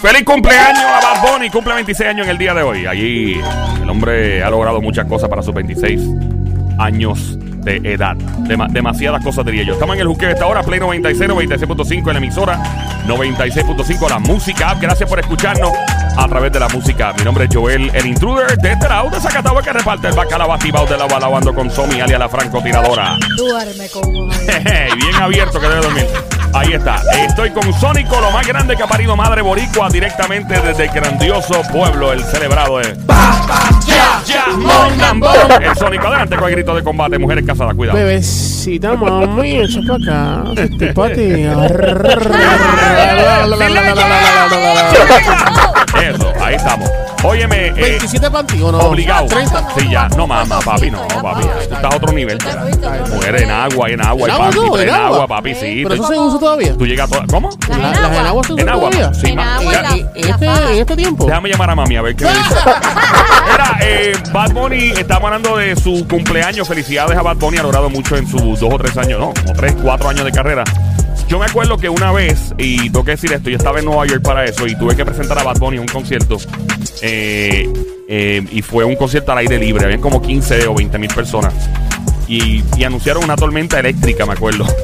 Feliz 0.00 0.24
cumpleaños 0.24 0.78
a 0.84 1.00
Bad 1.00 1.32
Bunny, 1.32 1.50
cumple 1.50 1.74
26 1.74 2.08
años 2.10 2.26
en 2.26 2.30
el 2.30 2.38
día 2.38 2.54
de 2.54 2.62
hoy. 2.62 2.86
Allí 2.86 3.40
el 3.82 3.90
hombre 3.90 4.42
ha 4.44 4.50
logrado 4.50 4.80
muchas 4.80 5.06
cosas 5.06 5.28
para 5.28 5.42
sus 5.42 5.52
26 5.54 6.00
años 6.78 7.36
de 7.64 7.76
edad. 7.92 8.14
Dema- 8.46 8.68
demasiadas 8.68 9.22
cosas 9.24 9.44
diría 9.44 9.64
yo. 9.64 9.72
Estamos 9.74 9.96
en 9.96 10.02
el 10.02 10.08
juqueo 10.08 10.28
de 10.28 10.34
esta 10.34 10.46
hora, 10.46 10.62
Play 10.62 10.78
96, 10.78 11.28
96.5 11.30 11.98
en 11.98 12.06
la 12.06 12.18
emisora, 12.18 12.62
96.5 13.08 14.08
la 14.08 14.18
música 14.20 14.70
app. 14.70 14.80
Gracias 14.80 15.08
por 15.08 15.18
escucharnos 15.18 15.72
a 16.16 16.28
través 16.28 16.52
de 16.52 16.60
la 16.60 16.68
música. 16.68 17.12
Mi 17.18 17.24
nombre 17.24 17.46
es 17.46 17.50
Joel, 17.54 17.90
el 17.92 18.06
intruder 18.06 18.56
de 18.56 18.72
este 18.72 18.88
lado 18.88 19.10
de 19.10 19.20
Zacatau 19.20 19.60
que 19.60 19.72
reparte 19.72 20.06
el 20.08 20.14
bacalao 20.14 20.52
activado 20.52 20.86
de 20.86 20.96
la 20.96 21.06
lavando 21.08 21.52
con 21.52 21.68
Somi, 21.72 22.00
alias 22.00 22.20
la 22.20 22.28
francotiradora. 22.28 23.16
Duerme 23.36 23.88
Jeje, 24.46 24.94
Bien 24.94 25.14
abierto 25.20 25.58
que 25.58 25.66
debe 25.68 25.80
dormir. 25.80 26.06
Ahí 26.52 26.72
está. 26.72 27.02
Estoy 27.26 27.50
con 27.50 27.72
Sónico, 27.74 28.20
lo 28.20 28.30
más 28.30 28.46
grande 28.46 28.76
que 28.76 28.82
ha 28.82 28.86
parido 28.86 29.16
Madre 29.16 29.42
Boricua, 29.42 29.88
directamente 29.90 30.60
desde 30.60 30.84
el 30.84 30.90
grandioso 30.90 31.62
pueblo, 31.72 32.12
el 32.12 32.22
celebrado 32.24 32.78
de. 32.78 32.96
¡Ya! 33.86 34.22
¡Ya! 34.26 34.44
El 35.60 35.76
Sónico, 35.76 36.06
adelante 36.06 36.36
con 36.36 36.48
el 36.48 36.54
grito 36.54 36.74
de 36.74 36.82
combate. 36.82 37.18
Mujeres 37.18 37.44
casadas, 37.46 37.74
cuidado. 37.74 37.98
Bebecita, 37.98 38.94
mami, 38.94 39.58
echa 39.58 39.80
para 39.86 40.42
acá. 40.44 40.62
Estoy 40.62 40.92
para 40.92 41.14
ti. 41.14 41.44
Eso, 46.02 46.32
ahí 46.42 46.54
estamos. 46.54 46.90
Óyeme, 47.24 47.68
eh, 47.68 47.72
27 47.76 48.30
para 48.30 48.46
ti 48.46 48.60
o 48.62 48.70
no? 48.70 48.78
obligado. 48.78 49.26
30. 49.26 49.68
Sí, 49.76 49.88
ya. 49.90 50.08
No, 50.10 50.26
mamá, 50.26 50.60
papi, 50.60 50.90
no, 50.90 51.06
papi. 51.08 51.42
Tú 51.42 51.74
estás 51.74 51.84
a 51.92 51.96
otro 51.96 52.12
nivel. 52.12 52.38
ya. 52.38 52.64
Mujeres 53.14 53.42
en 53.42 53.50
agua, 53.50 53.88
en 53.90 54.00
agua, 54.04 54.28
¿En 54.28 54.34
y 54.34 54.36
agua? 54.36 54.82
¿En 54.82 54.90
agua, 54.90 55.06
agua? 55.06 55.26
papi, 55.28 55.54
sí. 55.54 55.80
Pero 55.82 55.96
Tú- 55.96 56.04
eso 56.04 56.12
se 56.12 56.18
usa 56.18 56.38
todavía. 56.38 56.76
Tú 56.76 56.86
llegas 56.86 57.10
a 57.12 57.26
¿Cómo? 57.26 57.50
Las 57.68 57.68
La- 57.68 57.74
en 57.76 57.82
¿Las 57.82 57.98
agua. 58.00 58.18
en 58.20 58.26
agua 58.26 58.42
se 58.44 58.52
En 58.52 58.54
usan? 58.98 59.14
Sí, 59.14 59.26
En 59.32 59.38
agua 59.40 59.72
¿Y- 59.96 60.00
¿En 60.20 60.28
este, 60.30 60.80
este 60.80 60.96
tiempo? 60.96 61.24
Déjame 61.26 61.48
llamar 61.48 61.70
a 61.70 61.74
mami 61.74 61.96
a 61.96 62.02
ver 62.02 62.14
qué 62.14 62.24
me 62.24 62.30
dice. 62.30 62.54
Mira, 63.50 63.78
eh, 63.82 64.12
Bad 64.32 64.52
Bunny, 64.52 64.90
estamos 64.90 65.24
hablando 65.24 65.56
de 65.56 65.74
su 65.76 66.06
cumpleaños. 66.08 66.68
Felicidades 66.68 67.16
a 67.16 67.22
Bad 67.22 67.36
Bunny, 67.36 67.58
ha 67.58 67.62
logrado 67.62 67.90
mucho 67.90 68.16
en 68.16 68.28
sus 68.28 68.60
dos 68.60 68.72
o 68.72 68.78
tres 68.78 68.96
años, 68.96 69.18
no, 69.18 69.32
como 69.34 69.52
tres, 69.54 69.74
cuatro 69.82 70.08
años 70.08 70.24
de 70.24 70.32
carrera. 70.32 70.64
Yo 71.28 71.38
me 71.38 71.44
acuerdo 71.44 71.76
que 71.76 71.90
una 71.90 72.10
vez, 72.10 72.54
y 72.56 72.88
tengo 72.90 73.04
que 73.04 73.12
decir 73.12 73.32
esto, 73.32 73.50
yo 73.50 73.58
estaba 73.58 73.78
en 73.78 73.84
Nueva 73.84 74.06
York 74.06 74.22
para 74.22 74.44
eso 74.44 74.66
y 74.66 74.74
tuve 74.74 74.96
que 74.96 75.04
presentar 75.04 75.38
a 75.38 75.42
Bad 75.44 75.58
Bunny 75.58 75.76
en 75.76 75.82
un 75.82 75.88
concierto. 75.88 76.38
eh, 77.02 77.68
eh, 78.08 78.42
y 78.50 78.62
fue 78.62 78.84
un 78.84 78.96
concierto 78.96 79.32
al 79.32 79.38
aire 79.38 79.58
libre, 79.58 79.84
habían 79.84 80.00
como 80.00 80.22
15 80.22 80.66
o 80.68 80.74
20 80.74 80.98
mil 80.98 81.10
personas. 81.14 81.52
Y, 82.26 82.64
y 82.76 82.84
anunciaron 82.84 83.24
una 83.24 83.36
tormenta 83.36 83.78
eléctrica, 83.78 84.26
me 84.26 84.32
acuerdo. 84.32 84.66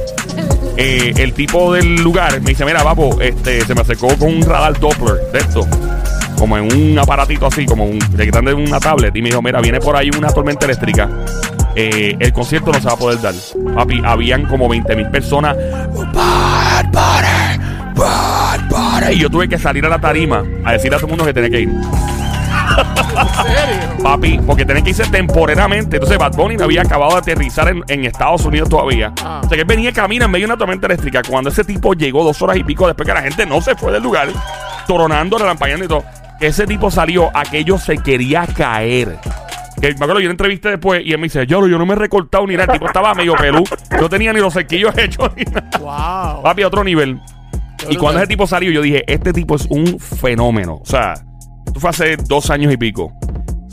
Eh, 0.77 1.13
el 1.19 1.31
tipo 1.31 1.71
del 1.71 1.95
lugar 2.03 2.41
me 2.41 2.49
dice, 2.49 2.65
mira, 2.65 2.83
papo, 2.83 3.21
este, 3.21 3.61
se 3.61 3.73
me 3.73 3.79
acercó 3.79 4.09
con 4.17 4.27
un 4.27 4.41
radar 4.41 4.77
Doppler 4.77 5.21
de 5.31 5.39
esto 5.39 5.65
como 6.37 6.57
en 6.57 6.71
un 6.73 6.99
aparatito 6.99 7.47
así, 7.47 7.65
como 7.65 7.85
un, 7.85 7.99
de 7.99 8.53
una 8.53 8.79
tablet, 8.79 9.15
y 9.15 9.21
me 9.21 9.29
dijo, 9.29 9.41
mira, 9.41 9.61
viene 9.61 9.79
por 9.79 9.95
ahí 9.95 10.09
una 10.17 10.29
tormenta 10.29 10.65
eléctrica. 10.65 11.09
Eh, 11.75 12.15
el 12.19 12.31
concierto 12.31 12.71
no 12.71 12.79
se 12.79 12.87
va 12.87 12.93
a 12.93 12.97
poder 12.97 13.21
dar. 13.21 13.33
Papi, 13.75 14.01
habían 14.05 14.45
como 14.45 14.69
20 14.69 14.95
mil 14.95 15.09
personas. 15.09 15.55
Bad 16.13 16.85
Bunny, 16.85 17.65
Bad 17.95 18.69
Bunny. 18.69 19.13
Y 19.13 19.19
yo 19.19 19.29
tuve 19.29 19.49
que 19.49 19.57
salir 19.57 19.85
a 19.85 19.89
la 19.89 19.99
tarima 19.99 20.43
a 20.63 20.73
decirle 20.73 20.95
a 20.95 20.99
todo 20.99 21.07
el 21.07 21.11
mundo 21.11 21.25
que 21.25 21.33
tenía 21.33 21.49
que 21.49 21.61
ir. 21.61 21.69
¿En 21.69 23.45
serio? 23.45 24.03
Papi, 24.03 24.39
porque 24.45 24.65
tenía 24.65 24.83
que 24.83 24.91
irse 24.91 25.05
temporeramente. 25.05 25.97
Entonces 25.97 26.17
Bad 26.17 26.33
Bunny 26.33 26.57
no 26.57 26.63
había 26.65 26.81
acabado 26.81 27.11
de 27.13 27.17
aterrizar 27.17 27.67
en, 27.69 27.83
en 27.87 28.05
Estados 28.05 28.45
Unidos 28.45 28.69
todavía. 28.69 29.11
Ah. 29.21 29.41
O 29.43 29.47
sea 29.47 29.55
que 29.55 29.61
él 29.61 29.67
venía 29.67 29.91
camina 29.91 30.25
en 30.25 30.31
medio 30.31 30.47
de 30.47 30.53
una 30.53 30.57
tormenta 30.57 30.87
eléctrica. 30.87 31.21
Cuando 31.27 31.49
ese 31.49 31.63
tipo 31.63 31.93
llegó 31.93 32.23
dos 32.23 32.41
horas 32.41 32.57
y 32.57 32.63
pico 32.63 32.87
después 32.87 33.07
que 33.07 33.13
la 33.13 33.21
gente 33.21 33.45
no 33.45 33.61
se 33.61 33.75
fue 33.75 33.91
del 33.91 34.03
lugar, 34.03 34.29
toronando, 34.87 35.37
relampañando 35.37 35.85
y 35.85 35.87
todo, 35.87 36.03
que 36.39 36.47
ese 36.47 36.65
tipo 36.65 36.89
salió, 36.91 37.29
aquello 37.33 37.77
se 37.77 37.97
quería 37.97 38.45
caer. 38.47 39.17
Que 39.81 39.89
me 39.89 39.93
acuerdo, 39.95 40.19
yo 40.19 40.27
le 40.27 40.31
entrevisté 40.31 40.69
después 40.69 41.01
y 41.05 41.11
él 41.11 41.17
me 41.17 41.25
dice, 41.25 41.45
yo, 41.45 41.67
yo 41.67 41.77
no 41.77 41.85
me 41.85 41.93
he 41.93 41.97
recortado 41.97 42.47
ni 42.47 42.55
nada. 42.55 42.73
El 42.73 42.79
tipo 42.79 42.87
estaba 42.87 43.13
medio 43.13 43.35
pelú. 43.35 43.63
No 43.99 44.09
tenía 44.09 44.31
ni 44.33 44.39
los 44.39 44.53
cerquillos 44.53 44.97
hechos 44.97 45.31
ni 45.35 45.43
nada. 45.43 45.69
Wow. 45.79 46.43
Papi, 46.43 46.63
otro 46.63 46.83
nivel. 46.83 47.19
Y 47.89 47.97
cuando 47.97 48.19
ese 48.19 48.27
tipo 48.27 48.47
salió, 48.47 48.71
yo 48.71 48.81
dije, 48.81 49.03
este 49.07 49.33
tipo 49.33 49.55
es 49.55 49.65
un 49.69 49.99
fenómeno. 49.99 50.79
O 50.81 50.85
sea, 50.85 51.13
esto 51.65 51.79
fue 51.79 51.89
hace 51.89 52.17
dos 52.17 52.49
años 52.49 52.73
y 52.73 52.77
pico. 52.77 53.11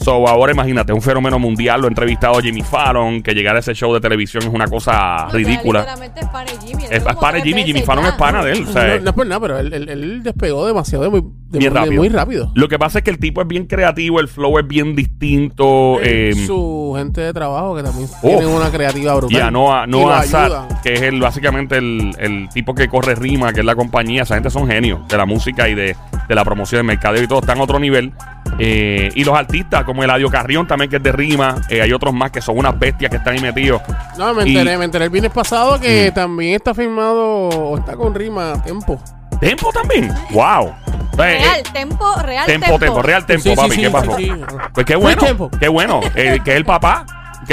So, 0.03 0.27
ahora 0.29 0.53
imagínate, 0.53 0.93
un 0.93 1.01
fenómeno 1.03 1.39
mundial. 1.39 1.81
Lo 1.81 1.87
ha 1.87 1.89
entrevistado 1.89 2.41
Jimmy 2.41 2.63
Fallon. 2.63 3.23
Que 3.23 3.35
llegar 3.35 3.57
a 3.57 3.61
ese 3.61 3.75
show 3.75 3.93
de 3.95 4.01
televisión 4.01 4.43
es 4.43 4.49
una 4.49 4.67
cosa 4.67 5.29
ridícula. 5.33 5.81
Literalmente 5.81 6.21
es 6.21 6.27
pana 6.29 6.51
de 6.53 6.59
Jimmy. 6.67 6.85
Es, 6.85 7.05
de 7.05 7.43
Jimmy. 7.43 7.63
Jimmy 7.65 7.83
Fallon 7.83 8.07
es 8.07 8.13
pana 8.13 8.43
de 8.45 8.53
él. 8.53 8.65
O 8.69 8.73
sea, 8.73 8.97
No, 8.97 9.01
no 9.05 9.11
es 9.11 9.17
por 9.17 9.27
nada, 9.27 9.41
pero 9.41 9.59
él, 9.59 9.73
él- 9.73 9.89
él 9.89 10.23
despegó 10.23 10.67
demasiado 10.67 11.05
de 11.05 11.11
muy, 11.11 11.21
de 11.21 11.59
bien 11.59 11.73
muy- 11.73 11.81
rápido. 11.81 12.01
muy 12.03 12.09
rápido. 12.09 12.53
Lo 12.55 12.69
que 12.69 12.79
pasa 12.79 12.99
es 12.99 13.05
que 13.05 13.11
el 13.11 13.19
tipo 13.19 13.41
es 13.43 13.49
bien 13.49 13.67
creativo. 13.67 14.19
El 14.21 14.29
flow 14.29 14.59
es 14.59 14.67
bien 14.67 14.95
distinto. 14.97 15.99
eh, 16.03 16.33
Su 16.47 16.95
gente 16.97 17.21
de 17.21 17.33
trabajo 17.33 17.77
que 17.77 17.83
también 17.83 18.05
Uf. 18.05 18.21
tienen 18.21 18.49
una 18.49 18.71
creativa 18.71 19.15
brutal. 19.15 19.37
Y 19.37 19.41
a 19.41 19.51
Noah, 19.51 19.87
Noah 19.87 20.21
ayudan. 20.21 20.69
que 20.83 20.95
es 20.95 21.03
el, 21.03 21.21
básicamente 21.21 21.79
el, 21.79 22.11
el 22.19 22.49
tipo 22.53 22.75
que 22.75 22.89
corre 22.89 23.15
rima, 23.15 23.53
que 23.53 23.61
es 23.61 23.67
la 23.67 23.77
compañía. 23.77 24.23
Esa 24.23 24.35
gente 24.35 24.51
son 24.51 24.67
genios 24.69 25.07
de 25.09 25.17
la 25.17 25.27
música 25.27 25.69
y 25.69 25.75
de, 25.75 25.97
de 26.29 26.35
la 26.35 26.45
promoción 26.45 26.81
del 26.81 26.87
mercadeo 26.87 27.23
y 27.23 27.29
todo. 27.29 27.41
Están 27.41 27.59
a 27.59 27.63
otro 27.63 27.79
nivel. 27.79 28.13
Eh, 28.59 29.11
y 29.15 29.25
los 29.25 29.37
artistas, 29.37 29.85
como 29.85 30.05
Eladio 30.05 30.29
Carrión 30.31 30.67
también, 30.67 30.91
que 30.91 30.97
es 30.97 31.03
de 31.03 31.13
rima. 31.13 31.57
Eh, 31.69 31.81
hay 31.83 31.93
otros 31.93 32.13
más 32.15 32.31
que 32.31 32.41
son 32.41 32.59
unas 32.59 32.79
bestias 32.79 33.11
que 33.11 33.17
están 33.17 33.35
ahí 33.35 33.41
metidos. 33.41 33.81
No, 34.19 34.35
me 34.35 34.45
Y- 34.49 34.57
enteré, 34.57 34.79
me 34.79 34.85
enteré 34.85 35.05
el 35.07 35.11
viernes 35.11 35.33
pasado 35.33 35.81
que 35.81 36.11
Mm. 36.11 36.15
también 36.15 36.55
está 36.55 36.75
firmado 36.75 37.49
o 37.49 37.79
está 37.79 37.97
con 37.97 38.15
rima 38.15 38.63
Tempo. 38.63 39.01
Tempo 39.41 39.71
también. 39.73 40.13
¡Wow! 40.31 40.69
Eh, 40.69 41.17
Real, 41.17 41.59
eh, 41.59 41.63
tempo, 41.73 42.15
real 42.23 42.47
tempo, 42.47 42.67
tempo. 42.67 42.79
tempo, 42.79 43.03
real 43.03 43.27
tempo, 43.27 43.43
Sí, 43.51 43.57
papi. 43.57 43.71
sí, 43.73 43.81
¿Qué 43.83 43.91
pasó? 43.91 44.17
sí. 44.17 44.31
Pues 44.73 44.87
qué 44.87 44.97
bueno. 44.97 45.51
Qué 45.61 45.69
bueno. 45.69 46.01
Eh, 46.15 46.39
que 46.45 46.53
es 46.53 46.57
el 46.57 46.65
papá. 46.65 47.05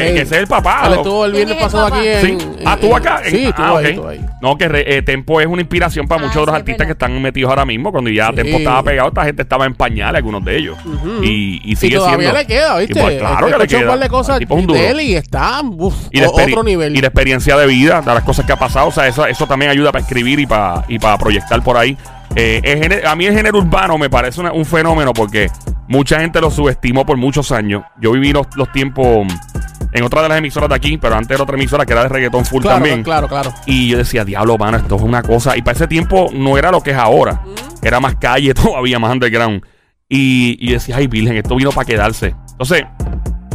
Que, 0.07 0.13
que 0.13 0.21
ese 0.21 0.35
es 0.35 0.41
el 0.41 0.47
papá. 0.47 0.83
Él 0.87 0.93
estuvo 0.93 1.25
el 1.25 1.31
viernes 1.33 1.55
¿Quién 1.57 1.67
es 1.67 1.73
el 1.73 1.79
pasado 1.81 1.95
aquí 1.95 2.07
en. 2.07 2.21
Sí. 2.39 2.45
en- 2.59 2.67
Ah, 2.67 2.77
¿tú 2.79 2.95
acá? 2.95 3.21
Sí, 3.25 3.45
estuvo 3.45 3.65
ah, 3.65 3.79
ahí. 3.79 4.25
No, 4.41 4.57
que 4.57 4.67
re- 4.67 4.97
eh, 4.97 5.01
Tempo 5.01 5.39
es 5.41 5.47
una 5.47 5.61
inspiración 5.61 6.07
para 6.07 6.21
Ah, 6.21 6.25
muchos 6.25 6.41
de 6.41 6.45
los 6.45 6.55
sí, 6.55 6.59
artistas 6.59 6.85
que 6.87 6.91
están 6.93 7.21
metidos 7.21 7.49
ahora 7.49 7.65
mismo. 7.65 7.91
Cuando 7.91 8.09
ya 8.09 8.29
Sí. 8.29 8.35
Tempo 8.35 8.57
estaba 8.57 8.83
pegado, 8.83 9.07
esta 9.09 9.23
gente 9.25 9.41
estaba 9.43 9.65
en 9.65 9.73
pañales, 9.75 10.17
algunos 10.17 10.43
de 10.45 10.57
ellos. 10.57 10.77
Y, 11.21 11.61
y 11.63 11.71
Y 11.71 11.75
sigue 11.75 11.95
todavía 11.97 12.17
siendo. 12.31 12.37
le 12.39 12.47
queda, 12.47 12.77
¿viste? 12.77 12.99
Y 12.99 13.01
pues, 13.01 13.17
claro 13.19 13.37
que 13.47 13.51
le 13.51 13.57
Escuché 13.57 13.75
un 13.75 13.81
queda. 13.81 13.91
par 13.91 13.99
de 13.99 14.09
cosas 14.09 14.39
tipo 14.39 14.55
un 14.55 14.67
duro. 14.67 14.79
de 14.79 14.89
él 14.89 15.01
y 15.01 15.15
está 15.15 15.61
uf, 15.63 15.95
Y 16.11 16.19
experi- 16.19 16.51
otro 16.51 16.63
nivel. 16.63 16.95
y 16.95 17.01
la 17.01 17.07
experiencia 17.07 17.55
de 17.57 17.65
vida, 17.67 18.01
de 18.01 18.13
las 18.13 18.23
cosas 18.23 18.45
que 18.45 18.51
ha 18.53 18.59
pasado, 18.59 18.87
o 18.87 18.91
sea, 18.91 19.07
eso, 19.07 19.25
eso 19.25 19.47
también 19.47 19.71
ayuda 19.71 19.91
para 19.91 20.01
escribir 20.01 20.39
y 20.39 20.45
para, 20.45 20.83
y 20.87 20.99
para 20.99 21.17
proyectar 21.17 21.61
por 21.63 21.77
ahí. 21.77 21.97
Eh, 22.35 22.61
el 22.63 22.77
género- 22.79 23.07
a 23.09 23.15
mí 23.15 23.25
el 23.25 23.33
género 23.33 23.57
urbano 23.57 23.97
me 23.97 24.09
parece 24.09 24.39
una- 24.39 24.51
un 24.51 24.63
fenómeno 24.65 25.13
porque 25.13 25.49
mucha 25.87 26.19
gente 26.19 26.39
lo 26.39 26.51
subestimó 26.51 27.03
por 27.05 27.17
muchos 27.17 27.51
años. 27.51 27.83
Yo 27.99 28.11
viví 28.11 28.31
los, 28.31 28.45
los 28.55 28.71
tiempos 28.71 29.25
en 29.91 30.03
otra 30.03 30.21
de 30.21 30.29
las 30.29 30.37
emisoras 30.37 30.69
de 30.69 30.75
aquí, 30.75 30.97
pero 30.97 31.15
antes 31.15 31.31
era 31.35 31.43
otra 31.43 31.55
emisora 31.55 31.85
que 31.85 31.93
era 31.93 32.03
de 32.03 32.09
reggaetón 32.09 32.45
full 32.45 32.61
claro, 32.61 32.75
también. 32.77 33.03
claro, 33.03 33.27
claro. 33.27 33.53
Y 33.65 33.89
yo 33.89 33.97
decía, 33.97 34.23
diablo, 34.25 34.57
mano, 34.57 34.77
esto 34.77 34.95
es 34.95 35.01
una 35.01 35.21
cosa. 35.23 35.57
Y 35.57 35.61
para 35.61 35.75
ese 35.75 35.87
tiempo 35.87 36.29
no 36.33 36.57
era 36.57 36.71
lo 36.71 36.81
que 36.81 36.91
es 36.91 36.97
ahora. 36.97 37.41
Era 37.81 37.99
más 37.99 38.15
calle 38.15 38.53
todavía, 38.55 38.99
más 38.99 39.11
underground. 39.11 39.63
Y, 40.07 40.57
y 40.59 40.73
decía, 40.73 40.97
ay, 40.97 41.07
Virgen, 41.07 41.35
esto 41.37 41.55
vino 41.55 41.71
para 41.71 41.85
quedarse. 41.85 42.35
Entonces, 42.51 42.83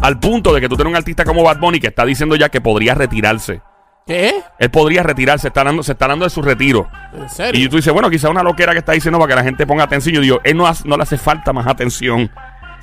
al 0.02 0.18
punto 0.20 0.52
de 0.54 0.60
que 0.60 0.68
tú 0.68 0.76
tienes 0.76 0.90
un 0.90 0.96
artista 0.96 1.24
como 1.24 1.42
Bad 1.42 1.58
Bunny 1.58 1.80
que 1.80 1.88
está 1.88 2.04
diciendo 2.04 2.36
ya 2.36 2.48
que 2.48 2.60
podría 2.60 2.94
retirarse. 2.94 3.60
¿Qué? 4.06 4.34
Él 4.58 4.70
podría 4.70 5.02
retirarse, 5.02 5.48
está 5.48 5.64
dando, 5.64 5.82
se 5.82 5.92
está 5.92 6.06
dando 6.06 6.26
de 6.26 6.30
su 6.30 6.42
retiro. 6.42 6.86
¿En 7.14 7.28
serio? 7.30 7.58
Y 7.58 7.68
tú 7.70 7.76
dices, 7.76 7.90
bueno, 7.90 8.10
quizá 8.10 8.28
una 8.28 8.42
loquera 8.42 8.72
que 8.72 8.80
está 8.80 8.92
diciendo 8.92 9.18
para 9.18 9.30
que 9.30 9.36
la 9.36 9.44
gente 9.44 9.66
ponga 9.66 9.84
atención. 9.84 10.14
Yo 10.14 10.20
digo, 10.20 10.40
él 10.44 10.58
no, 10.58 10.66
hace- 10.66 10.86
no 10.86 10.98
le 10.98 11.04
hace 11.04 11.16
falta 11.16 11.54
más 11.54 11.66
atención. 11.66 12.30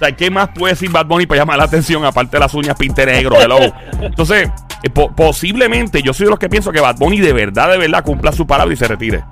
Sea, 0.01 0.15
¿qué 0.15 0.31
más 0.31 0.49
puede 0.49 0.73
decir 0.73 0.89
Bad 0.89 1.05
Bunny 1.05 1.27
para 1.27 1.41
llamar 1.41 1.59
la 1.59 1.65
atención 1.65 2.03
aparte 2.03 2.37
de 2.37 2.39
las 2.39 2.53
uñas 2.55 2.75
pinte 2.75 3.05
negro? 3.05 3.39
Hello. 3.39 3.59
Entonces, 4.01 4.49
eh, 4.81 4.89
po- 4.89 5.11
posiblemente 5.15 6.01
yo 6.01 6.11
soy 6.11 6.25
de 6.25 6.31
los 6.31 6.39
que 6.39 6.49
pienso 6.49 6.71
que 6.71 6.79
Bad 6.79 6.95
Bunny 6.97 7.19
de 7.19 7.33
verdad, 7.33 7.69
de 7.69 7.77
verdad 7.77 8.03
cumpla 8.03 8.31
su 8.31 8.47
palabra 8.47 8.73
y 8.73 8.77
se 8.77 8.87
retire. 8.87 9.23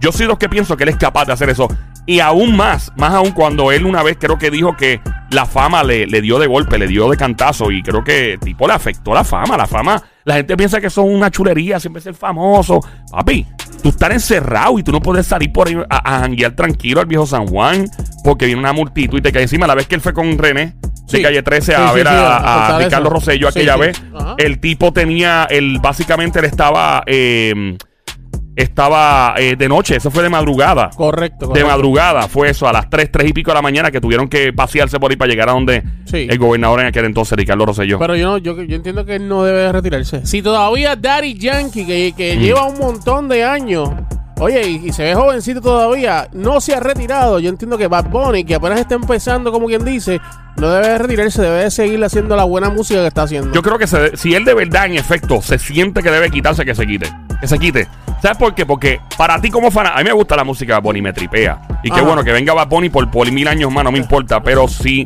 Yo 0.00 0.12
soy 0.12 0.22
de 0.22 0.28
los 0.28 0.38
que 0.38 0.50
pienso 0.50 0.76
que 0.76 0.82
él 0.82 0.90
es 0.90 0.96
capaz 0.96 1.24
de 1.24 1.32
hacer 1.32 1.48
eso. 1.48 1.66
Y 2.04 2.20
aún 2.20 2.54
más, 2.56 2.92
más 2.96 3.12
aún 3.14 3.32
cuando 3.32 3.72
él 3.72 3.86
una 3.86 4.02
vez 4.02 4.18
creo 4.20 4.36
que 4.38 4.50
dijo 4.50 4.76
que 4.76 5.00
la 5.30 5.46
fama 5.46 5.82
le, 5.82 6.06
le 6.06 6.20
dio 6.20 6.38
de 6.38 6.46
golpe, 6.46 6.76
le 6.78 6.86
dio 6.86 7.08
de 7.08 7.16
cantazo. 7.16 7.70
Y 7.70 7.82
creo 7.82 8.04
que 8.04 8.38
tipo 8.42 8.66
le 8.66 8.74
afectó 8.74 9.14
la 9.14 9.24
fama. 9.24 9.56
La 9.56 9.66
fama, 9.66 10.02
la 10.24 10.34
gente 10.34 10.56
piensa 10.58 10.78
que 10.78 10.90
son 10.90 11.06
una 11.12 11.30
chulería, 11.30 11.80
siempre 11.80 12.00
ser 12.02 12.14
famoso. 12.14 12.80
Papi, 13.10 13.46
tú 13.82 13.88
estás 13.88 14.10
encerrado 14.10 14.78
y 14.78 14.82
tú 14.82 14.92
no 14.92 15.00
puedes 15.00 15.26
salir 15.26 15.52
por 15.52 15.68
ahí 15.68 15.76
a, 15.88 16.16
a 16.16 16.20
janguear 16.20 16.52
tranquilo 16.52 17.00
al 17.00 17.06
viejo 17.06 17.26
San 17.26 17.46
Juan 17.46 17.86
porque 18.24 18.46
viene 18.46 18.60
una 18.60 18.72
multitud 18.72 19.18
y 19.18 19.22
te 19.22 19.32
cae 19.32 19.42
encima. 19.42 19.66
La 19.66 19.74
vez 19.74 19.86
que 19.86 19.94
él 19.94 20.00
fue 20.00 20.12
con 20.12 20.36
René 20.38 20.74
de 21.10 21.16
Sí. 21.18 21.22
calle 21.22 21.42
13 21.42 21.72
Sí, 21.74 21.80
a 21.80 21.88
sí, 21.88 21.94
ver 21.96 22.06
sí, 22.06 22.12
a, 22.14 22.78
Ricardo. 22.78 23.08
Rosello 23.10 23.48
aquella 23.48 23.76
vez, 23.76 24.00
Ajá. 24.14 24.34
el 24.38 24.60
tipo 24.60 24.92
tenía, 24.92 25.46
el, 25.48 25.78
básicamente 25.80 26.38
él 26.40 26.44
estaba, 26.44 27.02
eh, 27.06 27.76
estaba 28.56 29.34
eh, 29.38 29.54
de 29.56 29.68
noche, 29.68 29.96
eso 29.96 30.10
fue 30.10 30.22
de 30.24 30.28
madrugada. 30.28 30.90
Correcto, 30.96 31.48
De 31.48 31.62
madrugada 31.64 32.26
fue 32.28 32.50
eso, 32.50 32.68
a 32.68 32.72
las 32.72 32.90
3, 32.90 33.10
3 33.12 33.28
y 33.28 33.32
pico 33.32 33.52
de 33.52 33.54
la 33.54 33.62
mañana 33.62 33.90
que 33.90 34.00
tuvieron 34.00 34.28
que 34.28 34.52
pasearse 34.52 34.98
por 34.98 35.10
ahí 35.12 35.16
para 35.16 35.30
llegar 35.30 35.48
a 35.48 35.52
donde 35.52 35.82
Sí. 36.06 36.26
el 36.28 36.38
gobernador 36.38 36.80
en 36.80 36.86
aquel 36.86 37.04
entonces, 37.04 37.38
Ricardo 37.38 37.64
Rosselló. 37.66 37.98
Pero 38.00 38.16
yo, 38.16 38.26
no- 38.30 38.38
yo, 38.38 38.60
yo 38.64 38.76
entiendo 38.76 39.04
que 39.04 39.14
él 39.16 39.28
no 39.28 39.44
debe 39.44 39.70
retirarse. 39.70 40.26
Si 40.26 40.42
todavía 40.42 40.96
Daddy 40.96 41.34
Yankee, 41.38 41.86
que, 41.86 42.12
que 42.16 42.36
Mm. 42.36 42.40
lleva 42.40 42.64
un 42.64 42.78
montón 42.78 43.28
de 43.28 43.44
años 43.44 43.90
Oye, 44.40 44.68
y, 44.68 44.88
y 44.88 44.92
se 44.92 45.02
ve 45.02 45.14
jovencito 45.14 45.60
todavía. 45.60 46.28
No 46.32 46.60
se 46.60 46.74
ha 46.74 46.80
retirado. 46.80 47.38
Yo 47.40 47.48
entiendo 47.48 47.76
que 47.76 47.88
Bad 47.88 48.06
Bunny, 48.08 48.44
que 48.44 48.54
apenas 48.54 48.78
está 48.80 48.94
empezando, 48.94 49.50
como 49.50 49.66
quien 49.66 49.84
dice, 49.84 50.20
no 50.56 50.70
debe 50.70 50.88
de 50.88 50.98
retirarse, 50.98 51.42
debe 51.42 51.64
de 51.64 51.70
seguir 51.70 52.02
haciendo 52.04 52.36
la 52.36 52.44
buena 52.44 52.70
música 52.70 53.00
que 53.00 53.06
está 53.08 53.22
haciendo. 53.22 53.52
Yo 53.52 53.62
creo 53.62 53.78
que 53.78 53.86
se- 53.86 54.16
si 54.16 54.34
él 54.34 54.44
de 54.44 54.54
verdad, 54.54 54.86
en 54.86 54.94
efecto, 54.94 55.42
se 55.42 55.58
siente 55.58 56.02
que 56.02 56.10
debe 56.10 56.30
quitarse, 56.30 56.64
que 56.64 56.74
se 56.74 56.86
quite. 56.86 57.08
Que 57.40 57.46
se 57.48 57.58
quite. 57.58 57.88
¿Sabes 58.22 58.36
por 58.38 58.54
qué? 58.54 58.64
Porque 58.66 59.00
para 59.16 59.40
ti 59.40 59.50
como 59.50 59.70
fan, 59.70 59.86
a 59.86 59.96
mí 59.98 60.04
me 60.04 60.12
gusta 60.12 60.36
la 60.36 60.44
música 60.44 60.74
de 60.74 60.80
Bad 60.80 60.82
Bunny, 60.84 61.02
me 61.02 61.12
tripea. 61.12 61.60
Y 61.82 61.90
qué 61.90 61.96
Ajá. 61.96 62.02
bueno 62.06 62.22
que 62.24 62.32
venga 62.32 62.52
Bad 62.54 62.68
Bunny 62.68 62.90
por, 62.90 63.10
por 63.10 63.30
mil 63.32 63.46
años 63.48 63.72
más, 63.72 63.82
no 63.84 63.90
me 63.92 63.98
importa. 63.98 64.40
Pero 64.42 64.66
si 64.68 65.04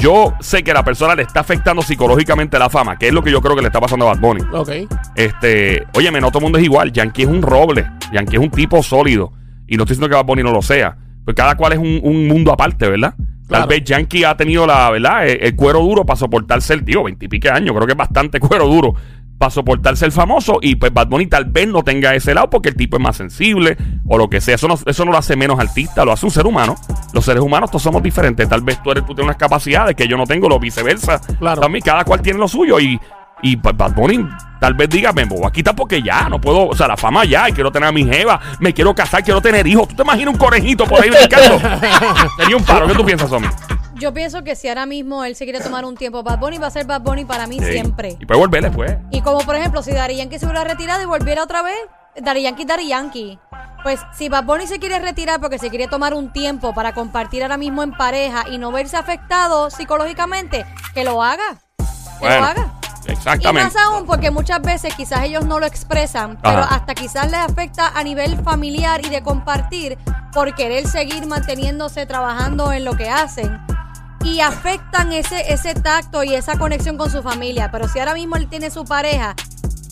yo 0.00 0.34
sé 0.40 0.64
que 0.64 0.72
la 0.72 0.82
persona 0.82 1.14
le 1.14 1.22
está 1.22 1.40
afectando 1.40 1.82
psicológicamente 1.82 2.58
la 2.58 2.70
fama, 2.70 2.98
que 2.98 3.08
es 3.08 3.14
lo 3.14 3.22
que 3.22 3.30
yo 3.30 3.40
creo 3.40 3.54
que 3.54 3.62
le 3.62 3.68
está 3.68 3.80
pasando 3.80 4.08
a 4.08 4.14
Bad 4.14 4.20
Bunny. 4.20 4.42
Ok. 4.52 4.70
Este, 5.14 5.86
oye, 5.94 6.10
no 6.10 6.28
todo 6.28 6.38
el 6.38 6.44
mundo 6.44 6.58
es 6.58 6.64
igual. 6.64 6.90
Yankee 6.90 7.22
es 7.22 7.28
un 7.28 7.42
roble. 7.42 7.86
Yankee 8.12 8.36
es 8.36 8.42
un 8.42 8.50
tipo 8.50 8.82
sólido. 8.82 9.32
Y 9.68 9.76
no 9.76 9.84
estoy 9.84 9.94
diciendo 9.94 10.08
que 10.08 10.14
Bad 10.16 10.24
Bunny 10.24 10.42
no 10.42 10.52
lo 10.52 10.62
sea. 10.62 10.96
Pues 11.24 11.36
cada 11.36 11.54
cual 11.56 11.74
es 11.74 11.78
un, 11.78 12.00
un 12.02 12.26
mundo 12.26 12.50
aparte, 12.50 12.88
¿verdad? 12.88 13.14
Tal 13.48 13.66
vez 13.66 13.82
Yankee 13.84 14.24
ha 14.24 14.36
tenido 14.36 14.66
la, 14.66 14.90
¿verdad? 14.90 15.26
El, 15.28 15.42
el 15.42 15.56
cuero 15.56 15.80
duro 15.80 16.06
para 16.06 16.16
soportarse 16.16 16.72
el 16.72 16.84
tío, 16.84 17.02
veintipique 17.04 17.50
años. 17.50 17.74
Creo 17.74 17.86
que 17.86 17.92
es 17.92 17.98
bastante 17.98 18.40
cuero 18.40 18.66
duro 18.66 18.94
para 19.40 19.50
soportarse 19.50 20.04
el 20.04 20.12
famoso. 20.12 20.58
Y 20.60 20.76
pues 20.76 20.92
Bad 20.92 21.08
Bunny 21.08 21.26
tal 21.26 21.46
vez 21.46 21.66
no 21.66 21.82
tenga 21.82 22.14
ese 22.14 22.34
lado 22.34 22.50
porque 22.50 22.68
el 22.68 22.76
tipo 22.76 22.98
es 22.98 23.02
más 23.02 23.16
sensible 23.16 23.78
o 24.06 24.18
lo 24.18 24.28
que 24.28 24.38
sea. 24.42 24.56
Eso 24.56 24.68
no, 24.68 24.78
eso 24.84 25.04
no 25.06 25.12
lo 25.12 25.16
hace 25.16 25.34
menos 25.34 25.58
artista, 25.58 26.04
lo 26.04 26.12
hace 26.12 26.26
un 26.26 26.30
ser 26.30 26.46
humano. 26.46 26.76
Los 27.14 27.24
seres 27.24 27.42
humanos 27.42 27.70
todos 27.70 27.82
somos 27.82 28.02
diferentes. 28.02 28.46
Tal 28.46 28.60
vez 28.60 28.82
tú, 28.82 28.90
eres, 28.90 29.06
tú 29.06 29.14
tienes 29.14 29.24
unas 29.24 29.38
capacidades 29.38 29.96
que 29.96 30.06
yo 30.06 30.18
no 30.18 30.26
tengo, 30.26 30.46
lo 30.46 30.60
viceversa. 30.60 31.22
Claro. 31.38 31.62
También 31.62 31.82
cada 31.82 32.04
cual 32.04 32.20
tiene 32.20 32.38
lo 32.38 32.48
suyo 32.48 32.78
y, 32.78 33.00
y 33.42 33.56
Bad 33.56 33.94
Bunny 33.94 34.28
tal 34.60 34.74
vez 34.74 34.90
diga, 34.90 35.10
me 35.14 35.24
voy 35.24 35.40
a 35.42 35.50
quitar 35.50 35.74
porque 35.74 36.02
ya, 36.02 36.28
no 36.28 36.38
puedo, 36.38 36.68
o 36.68 36.76
sea, 36.76 36.86
la 36.86 36.98
fama 36.98 37.24
ya, 37.24 37.48
y 37.48 37.52
quiero 37.52 37.72
tener 37.72 37.88
a 37.88 37.92
mi 37.92 38.04
jeva, 38.04 38.38
me 38.58 38.74
quiero 38.74 38.94
casar, 38.94 39.24
quiero 39.24 39.40
tener 39.40 39.66
hijos. 39.66 39.88
¿Tú 39.88 39.96
te 39.96 40.02
imaginas 40.02 40.34
un 40.34 40.38
conejito 40.38 40.84
por 40.84 41.02
ahí 41.02 41.08
brincando? 41.08 41.58
Sería 42.36 42.56
un 42.58 42.64
paro. 42.64 42.86
¿Qué 42.86 42.94
tú 42.94 43.06
piensas, 43.06 43.30
Somi? 43.30 43.46
Yo 44.00 44.14
pienso 44.14 44.42
que 44.42 44.56
si 44.56 44.66
ahora 44.66 44.86
mismo 44.86 45.24
él 45.24 45.36
se 45.36 45.44
quiere 45.44 45.60
tomar 45.60 45.84
un 45.84 45.94
tiempo, 45.94 46.22
Bad 46.22 46.38
Bunny 46.38 46.56
va 46.56 46.68
a 46.68 46.70
ser 46.70 46.86
Bad 46.86 47.02
Bunny 47.02 47.26
para 47.26 47.46
mí 47.46 47.58
Sí. 47.60 47.72
siempre. 47.72 48.16
Y 48.18 48.24
puede 48.24 48.40
volver 48.40 48.62
después. 48.62 48.96
Y 49.10 49.20
como 49.20 49.40
por 49.40 49.56
ejemplo, 49.56 49.82
si 49.82 49.92
Dari 49.92 50.16
Yankee 50.16 50.38
se 50.38 50.46
hubiera 50.46 50.64
retirado 50.64 51.02
y 51.02 51.04
volviera 51.04 51.42
otra 51.42 51.60
vez, 51.62 51.76
Dari 52.18 52.42
Yankee, 52.42 52.64
Dari 52.64 52.88
Yankee. 52.88 53.38
Pues 53.82 54.00
si 54.16 54.30
Bad 54.30 54.44
Bunny 54.44 54.66
se 54.66 54.78
quiere 54.78 54.98
retirar 55.00 55.38
porque 55.38 55.58
se 55.58 55.68
quiere 55.68 55.86
tomar 55.86 56.14
un 56.14 56.32
tiempo 56.32 56.72
para 56.74 56.94
compartir 56.94 57.42
ahora 57.42 57.58
mismo 57.58 57.82
en 57.82 57.92
pareja 57.92 58.44
y 58.50 58.56
no 58.56 58.72
verse 58.72 58.96
afectado 58.96 59.68
psicológicamente, 59.70 60.64
que 60.94 61.04
lo 61.04 61.22
haga. 61.22 61.58
Que 62.20 62.26
lo 62.26 62.44
haga. 62.44 62.72
Y 63.06 63.12
exactamente. 63.12 63.64
más 63.64 63.76
aún 63.84 64.06
porque 64.06 64.30
muchas 64.30 64.62
veces 64.62 64.94
quizás 64.94 65.24
ellos 65.24 65.44
no 65.44 65.58
lo 65.60 65.66
expresan, 65.66 66.38
pero 66.42 66.58
Ajá. 66.58 66.74
hasta 66.76 66.94
quizás 66.94 67.30
les 67.30 67.40
afecta 67.40 67.88
a 67.88 68.02
nivel 68.02 68.36
familiar 68.42 69.04
y 69.04 69.08
de 69.10 69.22
compartir 69.22 69.98
por 70.32 70.54
querer 70.54 70.86
seguir 70.86 71.26
manteniéndose 71.26 72.06
trabajando 72.06 72.72
en 72.72 72.84
lo 72.84 72.96
que 72.96 73.08
hacen. 73.10 73.58
Y 74.24 74.40
afectan 74.40 75.12
ese, 75.12 75.52
ese 75.52 75.74
tacto 75.74 76.22
y 76.24 76.34
esa 76.34 76.58
conexión 76.58 76.96
con 76.96 77.10
su 77.10 77.22
familia. 77.22 77.70
Pero 77.72 77.88
si 77.88 77.98
ahora 77.98 78.14
mismo 78.14 78.36
él 78.36 78.48
tiene 78.48 78.70
su 78.70 78.84
pareja, 78.84 79.34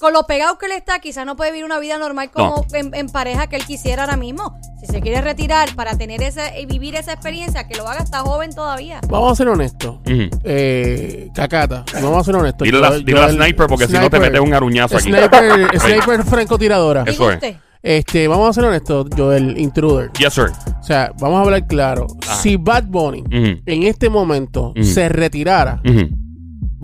con 0.00 0.12
lo 0.12 0.24
pegado 0.24 0.58
que 0.58 0.66
él 0.66 0.72
está, 0.72 0.98
quizás 1.00 1.24
no 1.26 1.34
puede 1.34 1.50
vivir 1.50 1.64
una 1.64 1.78
vida 1.80 1.98
normal 1.98 2.30
como 2.30 2.64
en, 2.72 2.94
en 2.94 3.08
pareja 3.08 3.46
que 3.48 3.56
él 3.56 3.64
quisiera 3.64 4.04
ahora 4.04 4.16
mismo. 4.16 4.58
Si 4.80 4.86
se 4.86 5.00
quiere 5.00 5.20
retirar 5.22 5.74
para 5.74 5.96
tener 5.98 6.22
ese, 6.22 6.60
y 6.60 6.66
vivir 6.66 6.94
esa 6.94 7.12
experiencia, 7.12 7.66
que 7.66 7.74
lo 7.76 7.88
haga, 7.88 8.04
está 8.04 8.20
joven 8.20 8.54
todavía. 8.54 9.00
Vamos 9.08 9.32
a 9.32 9.34
ser 9.34 9.48
honestos. 9.48 9.96
Eh, 10.44 11.30
cacata, 11.34 11.84
vamos 11.94 12.20
a 12.20 12.24
ser 12.24 12.36
honestos. 12.36 12.64
Dile 12.64 12.78
la- 12.80 12.90
Yo- 12.90 12.98
dile 13.00 13.12
yo 13.12 13.18
la 13.18 13.26
el- 13.26 13.36
sniper, 13.36 13.66
porque 13.66 13.86
si 13.88 13.94
no 13.94 14.08
te 14.08 14.20
metes 14.20 14.40
un 14.40 14.54
aruñazo 14.54 14.96
aquí. 14.96 15.08
Sniper, 15.10 15.78
sniper 15.80 16.24
francotiradora. 16.24 17.02
Eso 17.06 17.30
es. 17.32 17.56
Este, 17.82 18.26
vamos 18.28 18.48
a 18.48 18.52
ser 18.52 18.64
honestos, 18.64 19.06
Joel, 19.16 19.58
intruder. 19.58 20.10
Yes, 20.18 20.34
sir. 20.34 20.50
O 20.80 20.82
sea, 20.82 21.12
vamos 21.20 21.38
a 21.38 21.42
hablar 21.42 21.66
claro. 21.66 22.06
Si 22.42 22.56
Bad 22.56 22.84
Bunny 22.86 23.20
Ujú. 23.22 23.60
en 23.66 23.82
este 23.84 24.08
momento 24.10 24.70
Ujú. 24.76 24.82
se 24.84 25.08
retirara, 25.08 25.80
Ujú. 25.88 26.08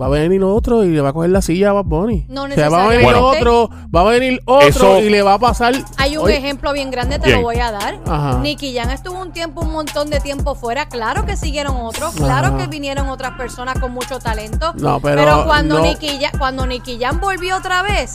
va 0.01 0.05
a 0.05 0.09
venir 0.09 0.41
otro 0.43 0.83
y 0.85 0.89
le 0.89 1.01
va 1.01 1.09
a 1.09 1.13
coger 1.13 1.31
la 1.31 1.41
silla 1.41 1.71
a 1.71 1.73
Bad 1.73 1.85
Bunny. 1.85 2.25
No 2.29 2.43
o 2.43 2.49
sea, 2.49 2.69
va 2.69 2.85
a 2.85 2.87
venir 2.87 3.03
necesariamente. 3.05 3.39
otro, 3.39 3.69
va 3.93 4.01
a 4.01 4.03
venir 4.05 4.39
otro 4.45 4.67
Eso- 4.67 4.99
y 5.01 5.09
le 5.09 5.21
va 5.21 5.33
a 5.33 5.39
pasar. 5.39 5.73
Hay 5.97 6.15
un 6.17 6.23
Oye, 6.25 6.37
ejemplo 6.37 6.71
bien 6.71 6.91
grande, 6.91 7.19
te 7.19 7.25
Bien. 7.27 7.39
lo 7.39 7.43
voy 7.43 7.57
a 7.59 7.71
dar. 7.71 7.99
Ajá. 8.07 8.39
Nicky 8.39 8.73
Jam 8.73 8.89
estuvo 8.89 9.19
un 9.21 9.31
tiempo, 9.33 9.61
un 9.61 9.73
montón 9.73 10.09
de 10.09 10.21
tiempo 10.21 10.55
fuera. 10.55 10.87
Claro 10.87 11.25
que 11.25 11.35
siguieron 11.35 11.75
otros, 11.77 12.15
claro 12.15 12.47
Ajá. 12.47 12.57
que 12.57 12.67
vinieron 12.67 13.09
otras 13.09 13.31
personas 13.37 13.77
con 13.79 13.91
mucho 13.93 14.19
talento. 14.19 14.73
No, 14.77 15.01
pero 15.01 15.43
cuando, 15.45 15.79
no. 15.79 15.83
Nicky 15.83 16.19
Jam, 16.21 16.31
cuando 16.39 16.65
Nicky 16.65 16.97
Jam 16.99 17.19
volvió 17.19 17.57
otra 17.57 17.81
vez, 17.83 18.13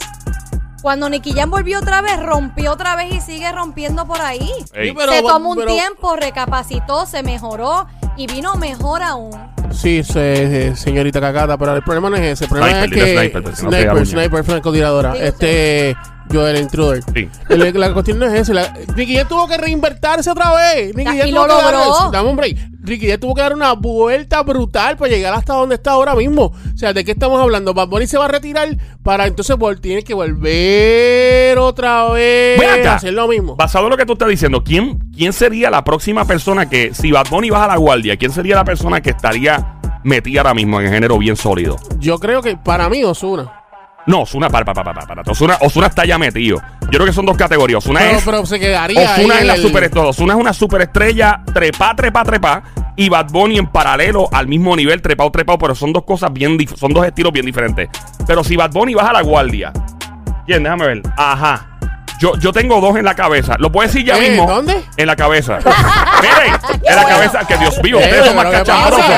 cuando 0.81 1.09
Nicky 1.09 1.33
Jam 1.33 1.49
volvió 1.51 1.79
otra 1.79 2.01
vez, 2.01 2.19
rompió 2.21 2.71
otra 2.71 2.95
vez 2.95 3.13
y 3.13 3.21
sigue 3.21 3.51
rompiendo 3.51 4.05
por 4.05 4.21
ahí. 4.21 4.49
Ey. 4.73 4.89
Sí, 4.89 4.93
pero- 4.97 5.11
se 5.11 5.21
tomó 5.21 5.51
un 5.51 5.57
pero- 5.57 5.73
tiempo, 5.73 6.15
recapacitó, 6.15 7.05
se 7.05 7.23
mejoró 7.23 7.87
y 8.17 8.27
vino 8.27 8.55
mejor 8.55 9.03
aún. 9.03 9.31
Sí, 9.71 10.03
se- 10.03 10.67
eh, 10.67 10.75
señorita 10.75 11.21
Cacata, 11.21 11.57
pero 11.57 11.73
el 11.75 11.81
problema 11.83 12.09
no 12.09 12.17
es 12.17 12.23
ese. 12.23 12.43
El 12.45 12.49
problema 12.49 12.71
Sniper, 12.71 12.89
es 12.89 12.91
dile 12.95 13.05
que. 13.05 13.17
sniper, 13.21 13.43
porque 13.43 13.55
si 13.57 13.63
no 13.63 13.69
te 13.69 13.75
da 13.77 13.81
sniper, 13.83 13.97
uña. 13.97 14.05
sniper, 14.11 14.43
francotiradora. 14.43 15.15
Este. 15.15 15.95
Yo, 16.29 16.47
el 16.47 16.57
intruder. 16.61 17.03
Sí. 17.13 17.29
El- 17.49 17.79
la 17.79 17.93
cuestión 17.93 18.17
no 18.19 18.25
es 18.25 18.33
esa. 18.33 18.53
La, 18.53 18.73
Ricky 18.95 19.15
ya 19.15 19.27
tuvo 19.27 19.47
que 19.49 19.57
reinvertirse 19.57 20.29
otra 20.29 20.53
vez. 20.53 20.93
Ricky 20.95 21.03
Da- 21.03 21.15
ya 21.15 21.25
y 21.27 21.31
tuvo 21.31 21.45
lo 21.47 21.57
que 21.57 21.61
dar- 21.63 21.73
logró. 21.73 22.11
dame 22.11 22.29
un 22.29 22.35
break. 22.37 22.57
Ricky 22.83 23.07
ya 23.07 23.19
tuvo 23.19 23.35
que 23.35 23.41
dar 23.41 23.53
una 23.53 23.73
vuelta 23.73 24.41
brutal 24.41 24.97
para 24.97 25.11
llegar 25.11 25.33
hasta 25.33 25.53
donde 25.53 25.75
está 25.75 25.91
ahora 25.91 26.15
mismo. 26.15 26.45
O 26.45 26.77
sea, 26.77 26.93
¿de 26.93 27.05
qué 27.05 27.11
estamos 27.11 27.39
hablando? 27.39 27.73
Bad 27.73 27.87
Bunny 27.87 28.07
se 28.07 28.17
va 28.17 28.25
a 28.25 28.27
retirar 28.27 28.69
para 29.03 29.27
entonces 29.27 29.55
tiene 29.81 30.03
que 30.03 30.13
volver 30.13 31.57
otra 31.59 32.09
vez 32.09 32.61
a 32.85 32.95
hacer 32.95 33.13
lo 33.13 33.27
mismo. 33.27 33.55
Basado 33.55 33.85
en 33.85 33.91
lo 33.91 33.97
que 33.97 34.05
tú 34.05 34.13
estás 34.13 34.29
diciendo, 34.29 34.63
¿quién, 34.63 34.99
¿quién 35.15 35.31
sería 35.33 35.69
la 35.69 35.83
próxima 35.83 36.25
persona 36.25 36.67
que, 36.69 36.93
si 36.93 37.11
Bad 37.11 37.27
Bunny 37.29 37.49
baja 37.49 37.67
la 37.67 37.77
guardia, 37.77 38.17
quién 38.17 38.31
sería 38.31 38.55
la 38.55 38.65
persona 38.65 39.01
que 39.01 39.11
estaría 39.11 39.79
metida 40.03 40.41
ahora 40.41 40.53
mismo 40.53 40.79
en 40.79 40.87
el 40.87 40.93
género 40.93 41.17
bien 41.17 41.35
sólido? 41.35 41.77
Yo 41.99 42.19
creo 42.19 42.41
que 42.41 42.57
para 42.57 42.89
mí 42.89 43.03
Osuna. 43.03 43.60
No, 44.07 44.21
Osuna, 44.21 44.49
para, 44.49 44.65
para, 44.65 44.83
para, 44.83 45.05
para. 45.05 45.21
Osuna, 45.31 45.57
Osuna 45.61 45.87
está 45.87 46.05
ya 46.05 46.17
metido. 46.17 46.57
Yo 46.85 46.89
creo 46.97 47.05
que 47.05 47.13
son 47.13 47.25
dos 47.25 47.37
categorías. 47.37 47.77
Osuna 47.77 47.99
Pero, 47.99 48.17
es. 48.17 48.23
pero 48.25 48.45
se 48.45 48.59
quedaría 48.59 48.99
Osuna 49.13 49.39
es 49.39 49.45
la 49.45 49.53
el- 49.55 49.61
superestrella. 49.61 50.07
Osuna 50.07 50.33
es 50.33 50.39
una 50.39 50.53
superestrella, 50.53 51.41
trepa, 51.53 51.95
trepa, 51.95 52.23
trepa. 52.23 52.63
Y 52.95 53.09
Bad 53.09 53.27
Bunny 53.31 53.57
en 53.57 53.67
paralelo 53.67 54.27
al 54.33 54.47
mismo 54.47 54.75
nivel, 54.75 55.01
trepado, 55.01 55.31
trepado. 55.31 55.57
Pero 55.59 55.75
son 55.75 55.93
dos 55.93 56.03
cosas 56.03 56.33
bien, 56.33 56.57
son 56.75 56.93
dos 56.93 57.05
estilos 57.05 57.31
bien 57.31 57.45
diferentes. 57.45 57.89
Pero 58.25 58.43
si 58.43 58.55
Bad 58.55 58.71
Bunny 58.71 58.95
baja 58.95 59.13
la 59.13 59.21
guardia. 59.21 59.71
¿Quién? 60.45 60.63
Déjame 60.63 60.87
ver. 60.87 61.01
Ajá. 61.15 61.67
Yo, 62.21 62.37
yo 62.37 62.53
tengo 62.53 62.79
dos 62.79 62.95
en 62.97 63.03
la 63.03 63.15
cabeza. 63.15 63.55
¿Lo 63.57 63.71
puedo 63.71 63.87
decir 63.87 64.05
ya 64.05 64.15
Eh, 64.17 64.29
mismo? 64.29 64.45
¿dónde? 64.47 64.79
En 64.95 65.07
la 65.07 65.15
cabeza. 65.15 65.57
Miren, 66.21 66.53
en 66.83 66.95
la 66.95 67.03
cabeza. 67.05 67.39
Que 67.47 67.57
Dios 67.57 67.81
mío, 67.81 67.97
Eh, 67.99 68.03
ustedes 68.03 68.25
son 68.27 68.35
más. 68.35 68.45
¿Qué 68.45 68.63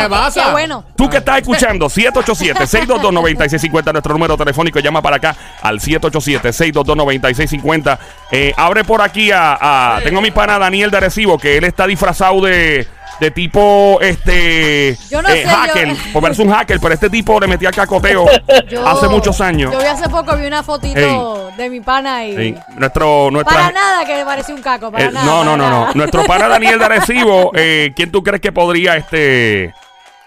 pasa? 0.10 0.45
Qué 0.45 0.51
bueno. 0.51 0.86
Tú 0.95 1.10
que 1.10 1.17
estás 1.17 1.39
escuchando, 1.39 1.88
787-622-9650, 1.89 3.91
nuestro 3.91 4.13
número 4.13 4.38
telefónico, 4.38 4.79
llama 4.79 5.01
para 5.01 5.17
acá 5.17 5.36
al 5.62 5.81
787-622-9650. 5.81 7.98
Eh, 8.31 8.53
abre 8.55 8.86
por 8.86 9.01
aquí 9.01 9.31
a, 9.31 9.98
a- 9.98 10.01
Tengo 10.01 10.19
a 10.19 10.22
mi 10.22 10.31
pana 10.31 10.57
Daniel 10.57 10.89
de 10.89 10.95
Arecibo, 10.98 11.38
que 11.38 11.57
él 11.57 11.65
está 11.65 11.86
disfrazado 11.88 12.39
de, 12.41 12.88
de 13.24 13.32
tipo, 13.32 14.00
este... 14.01 14.98
Yo 15.10 15.22
no 15.22 15.30
eh, 15.30 15.44
sé, 15.44 15.48
hacker, 15.48 15.88
yo- 15.96 16.12
por 16.12 16.22
verse 16.24 16.42
un 16.42 16.51
hacker, 16.51 16.77
pero 16.82 16.94
este 16.94 17.10
tipo 17.10 17.39
le 17.39 17.48
metía 17.48 17.70
el 17.70 17.75
cacoteo 17.75 18.25
Yo- 18.70 18.86
hace 18.86 19.08
muchos 19.08 19.39
años. 19.39 19.72
Yo 19.72 19.80
vi 19.80 19.86
hace 19.86 20.10
poco 20.10 20.36
vi 20.36 20.46
una 20.46 20.62
fotito 20.62 21.50
de 21.56 21.70
mi 21.70 21.80
pana 21.80 22.25
y. 22.25 22.53
Nuestro... 22.75 23.32
Nuestra, 23.32 23.56
Para 23.56 23.72
nada 23.72 24.06
que 24.06 24.15
me 24.18 24.25
pareció 24.25 24.53
un 24.53 24.62
caco, 24.62 24.92
para 24.92 25.06
eh, 25.06 25.12
nada. 25.12 25.25
no, 25.25 25.44
no, 25.46 25.51
para 25.51 25.58
no, 25.58 25.70
no. 25.70 25.80
nada. 25.82 25.92
Nuestro 25.96 26.25
pana 26.25 26.48
Daniel 26.50 26.77
de 26.80 26.86
Arecibo, 26.86 27.51
eh, 27.56 27.94
¿quién 27.96 28.12
tú 28.12 28.22
crees 28.22 28.42
que 28.42 28.51
podría, 28.51 28.98
este... 28.98 29.74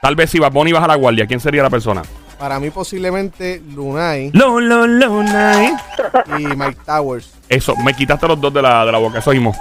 Tal 0.01 0.17
vez 0.17 0.31
si 0.31 0.39
Bad 0.39 0.53
Bunny 0.53 0.73
baja 0.73 0.87
la 0.87 0.95
guardia, 0.95 1.27
¿quién 1.27 1.41
sería 1.41 1.63
la 1.63 1.71
persona? 1.71 2.01
Para 2.39 2.59
mí 2.61 2.71
posiblemente 2.71 3.61
Lunay 3.75 4.31
Lo, 4.33 4.59
lo, 4.61 4.87
night. 5.23 5.75
y 6.39 6.45
Mike 6.47 6.79
Towers. 6.87 7.31
Eso, 7.49 7.77
me 7.77 7.93
quitaste 7.93 8.27
los 8.27 8.41
dos 8.41 8.53
de 8.55 8.63
la, 8.63 8.87
de 8.87 8.93
la 8.93 8.99
boca, 8.99 9.19
eso 9.19 9.33
mismo. 9.33 9.55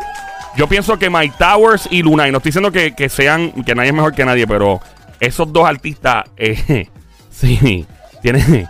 Yo 0.56 0.68
pienso 0.68 0.98
que 0.98 1.10
Mike 1.10 1.36
Towers 1.38 1.88
y 1.92 2.02
Luna, 2.02 2.28
y 2.28 2.32
no 2.32 2.38
estoy 2.38 2.50
diciendo 2.50 2.72
que, 2.72 2.94
que 2.94 3.10
sean, 3.10 3.52
que 3.64 3.76
nadie 3.76 3.90
es 3.90 3.96
mejor 3.96 4.14
que 4.14 4.24
nadie, 4.24 4.48
pero 4.48 4.80
esos 5.20 5.52
dos 5.52 5.68
artistas, 5.68 6.26
eh, 6.38 6.88
sí, 7.30 7.86
tienen, 8.22 8.68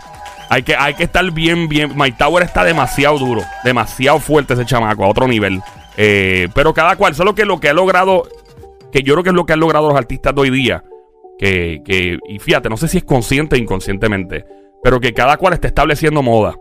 hay 0.50 0.64
que, 0.64 0.76
hay 0.76 0.96
que 0.96 1.04
estar 1.04 1.30
bien, 1.32 1.70
bien. 1.70 1.92
Mike 1.96 2.18
Towers 2.18 2.48
está 2.48 2.64
demasiado 2.64 3.20
duro, 3.20 3.44
demasiado 3.64 4.20
fuerte 4.20 4.56
ese 4.56 4.66
chamaco, 4.66 5.04
a 5.04 5.08
otro 5.08 5.28
nivel. 5.28 5.62
Eh, 5.98 6.50
pero 6.56 6.74
cada 6.74 6.96
cual, 6.96 7.14
solo 7.14 7.36
que 7.36 7.46
lo 7.46 7.60
que 7.60 7.70
ha 7.70 7.74
logrado, 7.74 8.28
que 8.92 9.04
yo 9.04 9.14
creo 9.14 9.24
que 9.24 9.30
es 9.30 9.36
lo 9.36 9.46
que 9.46 9.54
han 9.54 9.60
logrado 9.60 9.90
los 9.90 9.98
artistas 9.98 10.34
de 10.34 10.42
hoy 10.42 10.50
día, 10.50 10.84
que, 11.38 11.82
que, 11.86 12.18
y 12.28 12.40
fíjate, 12.40 12.68
no 12.68 12.78
sé 12.78 12.88
si 12.88 12.98
es 12.98 13.04
consciente 13.04 13.56
o 13.56 13.60
inconscientemente, 13.60 14.44
pero 14.84 15.00
que 15.00 15.14
cada 15.14 15.38
cual 15.38 15.54
está 15.54 15.68
estableciendo 15.68 16.24
moda 16.24 16.56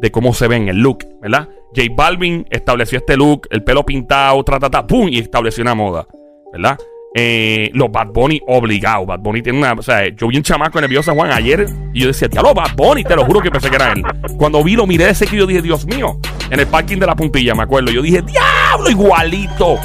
de 0.00 0.10
cómo 0.10 0.34
se 0.34 0.48
ven 0.48 0.68
el 0.68 0.78
look, 0.78 1.04
¿verdad? 1.20 1.48
J 1.74 1.88
Balvin 1.94 2.46
estableció 2.50 2.98
este 2.98 3.16
look, 3.16 3.46
el 3.50 3.62
pelo 3.62 3.84
pintado, 3.84 4.42
tra, 4.44 4.58
ta, 4.58 4.70
ta, 4.70 4.86
pum, 4.86 5.08
y 5.08 5.18
estableció 5.18 5.62
una 5.62 5.74
moda, 5.74 6.06
¿verdad? 6.52 6.78
Eh, 7.14 7.70
los 7.72 7.90
Bad 7.90 8.08
Bunny 8.08 8.40
obligado. 8.46 9.06
Bad 9.06 9.20
Bunny 9.20 9.42
tiene 9.42 9.58
una. 9.58 9.72
O 9.72 9.82
sea, 9.82 10.08
yo 10.08 10.28
vi 10.28 10.36
un 10.36 10.42
chamaco 10.42 10.80
nervioso, 10.80 11.12
Juan, 11.14 11.32
ayer, 11.32 11.66
y 11.92 12.00
yo 12.00 12.06
decía, 12.08 12.28
diablo, 12.28 12.54
Bad 12.54 12.76
Bunny, 12.76 13.02
te 13.02 13.16
lo 13.16 13.24
juro 13.24 13.40
que 13.40 13.50
pensé 13.50 13.70
que 13.70 13.76
era 13.76 13.92
él. 13.92 14.02
Cuando 14.36 14.62
vi, 14.62 14.76
lo 14.76 14.86
miré 14.86 15.12
de 15.12 15.26
que 15.26 15.36
yo 15.36 15.46
dije, 15.46 15.62
Dios 15.62 15.86
mío, 15.86 16.18
en 16.50 16.60
el 16.60 16.66
parking 16.66 16.98
de 16.98 17.06
la 17.06 17.16
puntilla, 17.16 17.54
me 17.54 17.62
acuerdo. 17.62 17.90
Yo 17.90 18.02
dije, 18.02 18.22
diablo, 18.22 18.90
igualito. 18.90 19.78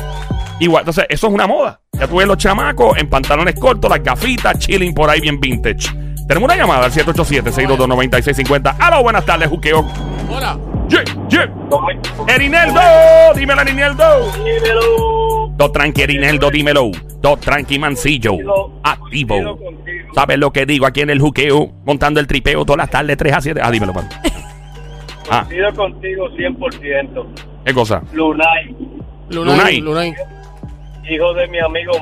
Igual, 0.60 0.82
entonces, 0.82 1.06
eso 1.10 1.28
es 1.28 1.34
una 1.34 1.48
moda. 1.48 1.82
Ya 1.94 2.08
tuve 2.08 2.26
los 2.26 2.38
chamacos 2.38 2.98
en 2.98 3.10
pantalones 3.10 3.56
cortos, 3.56 3.90
las 3.90 4.04
gafitas, 4.04 4.60
chilling 4.60 4.94
por 4.94 5.10
ahí 5.10 5.20
bien 5.20 5.40
vintage. 5.40 5.90
Tenemos 6.34 6.52
una 6.52 6.58
llamada 6.60 6.86
al 6.86 6.92
787-622-9650. 6.92 8.78
Aló, 8.80 9.04
buenas 9.04 9.24
tardes, 9.24 9.48
Juqueo. 9.50 9.86
Hola. 10.32 10.58
Yeah, 10.90 11.04
yeah. 11.30 11.48
Erineldo, 12.28 12.82
dímelo, 13.36 13.62
Erineldo. 13.62 14.32
Do 15.56 15.72
tranqui, 15.72 16.02
Erineldo, 16.02 16.50
dímelo. 16.50 16.90
Do 17.22 17.38
tranqui, 17.38 17.78
mancillo. 17.78 18.34
Activo. 18.82 19.60
¿Sabes 20.16 20.40
lo 20.40 20.52
que 20.52 20.66
digo 20.66 20.88
aquí 20.88 21.02
en 21.02 21.12
el 21.12 21.20
juqueo? 21.22 21.72
Montando 21.86 22.20
el 22.20 22.26
tripeo 22.26 22.66
todas 22.66 22.80
las 22.80 22.90
tardes, 22.90 23.16
3 23.16 23.34
a 23.34 23.42
7. 23.42 23.62
Ah, 23.64 23.70
dímelo, 23.70 23.94
papi. 23.94 24.08
Ah, 25.30 25.46
Coincido 25.46 25.74
contigo 25.76 26.30
100%. 26.32 27.26
¿qué 27.64 27.74
cosa? 27.76 28.02
Lunay, 28.12 28.76
Lunay. 29.30 29.80
Lunay. 29.80 29.82
Lunay. 29.82 30.14
hijo 31.08 31.34
de 31.36 31.48
mi 31.48 31.60
amigo 31.60 31.94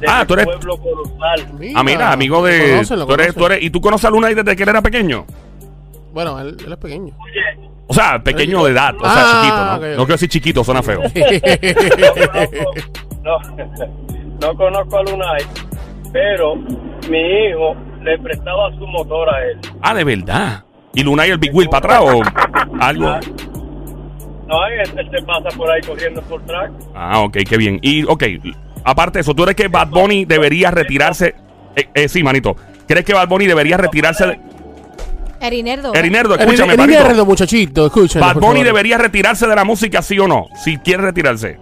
De 0.00 0.06
Ah, 0.08 0.24
tú 0.26 0.34
eres- 0.34 0.46
pueblo 0.46 0.76
colosal. 0.78 1.46
Ah, 1.74 1.82
mira, 1.82 2.12
amigo 2.12 2.44
de. 2.44 2.82
tú 3.06 3.12
eres, 3.14 3.34
tú 3.34 3.46
eres- 3.46 3.62
¿Y 3.62 3.70
tú 3.70 3.80
conoces 3.80 4.04
a 4.06 4.10
Lunay 4.10 4.34
desde 4.34 4.54
que 4.56 4.62
él 4.62 4.68
era 4.68 4.82
pequeño? 4.82 5.24
Bueno, 6.12 6.38
él, 6.40 6.56
él 6.64 6.72
es 6.72 6.78
pequeño. 6.78 7.14
Oye, 7.18 7.68
O 7.88 7.94
sea, 7.94 8.18
pequeño 8.22 8.64
de 8.64 8.72
edad, 8.72 8.94
o 8.96 9.00
sea, 9.00 9.12
Ah, 9.14 9.40
chiquito, 9.42 9.56
¿no? 9.56 9.96
No 9.96 10.04
quiero 10.04 10.14
decir 10.14 10.28
chiquito, 10.28 10.64
suena 10.64 10.82
feo. 10.82 11.00
no 11.06 11.08
conozco, 12.14 12.74
no, 13.22 13.38
no 14.40 14.56
conozco 14.56 14.98
a 14.98 15.02
Lunay, 15.04 15.42
pero 16.12 16.56
mi 16.56 17.18
hijo 17.18 17.76
le 18.02 18.18
prestaba 18.18 18.70
su 18.76 18.86
motor 18.86 19.28
a 19.34 19.44
él. 19.44 19.58
Ah, 19.82 19.94
de 19.94 20.04
verdad. 20.04 20.64
¿Y 20.94 21.02
Lunay 21.02 21.30
el 21.30 21.38
Big 21.38 21.54
Wheel 21.54 21.68
para 21.68 21.96
atrás 21.96 22.14
o 22.14 22.22
algo? 22.80 23.06
No, 24.48 24.66
él, 24.68 24.90
él 24.96 25.10
se 25.10 25.26
pasa 25.26 25.48
por 25.56 25.70
ahí 25.70 25.80
corriendo 25.82 26.22
por 26.22 26.40
track. 26.46 26.70
Ah, 26.94 27.20
ok, 27.20 27.38
qué 27.48 27.56
bien. 27.56 27.78
Y, 27.82 28.04
ok, 28.04 28.22
aparte 28.86 29.18
de 29.18 29.20
eso, 29.22 29.34
¿tú 29.34 29.42
crees 29.42 29.56
que 29.56 29.68
Bad 29.68 29.88
Bunny 29.88 30.24
debería 30.24 30.70
retirarse? 30.70 31.34
Eh, 31.74 31.88
eh, 31.92 32.08
sí, 32.08 32.22
manito. 32.22 32.56
¿Crees 32.86 33.04
que 33.04 33.12
Bad 33.12 33.28
Bunny 33.28 33.46
debería 33.46 33.76
retirarse? 33.76 34.26
De... 34.26 34.40
Erinerdo. 35.40 35.92
Erinerdo, 35.92 36.38
escúchame, 36.38 36.72
El 36.72 36.78
manito. 36.78 37.26
Muchachito, 37.26 37.86
escúchame. 37.86 38.24
Bad 38.24 38.36
Bunny 38.36 38.62
debería 38.62 38.96
retirarse 38.96 39.46
de 39.46 39.54
la 39.54 39.64
música, 39.64 40.00
sí 40.00 40.18
o 40.18 40.26
no? 40.26 40.46
Si 40.64 40.78
quiere 40.78 41.02
retirarse. 41.02 41.58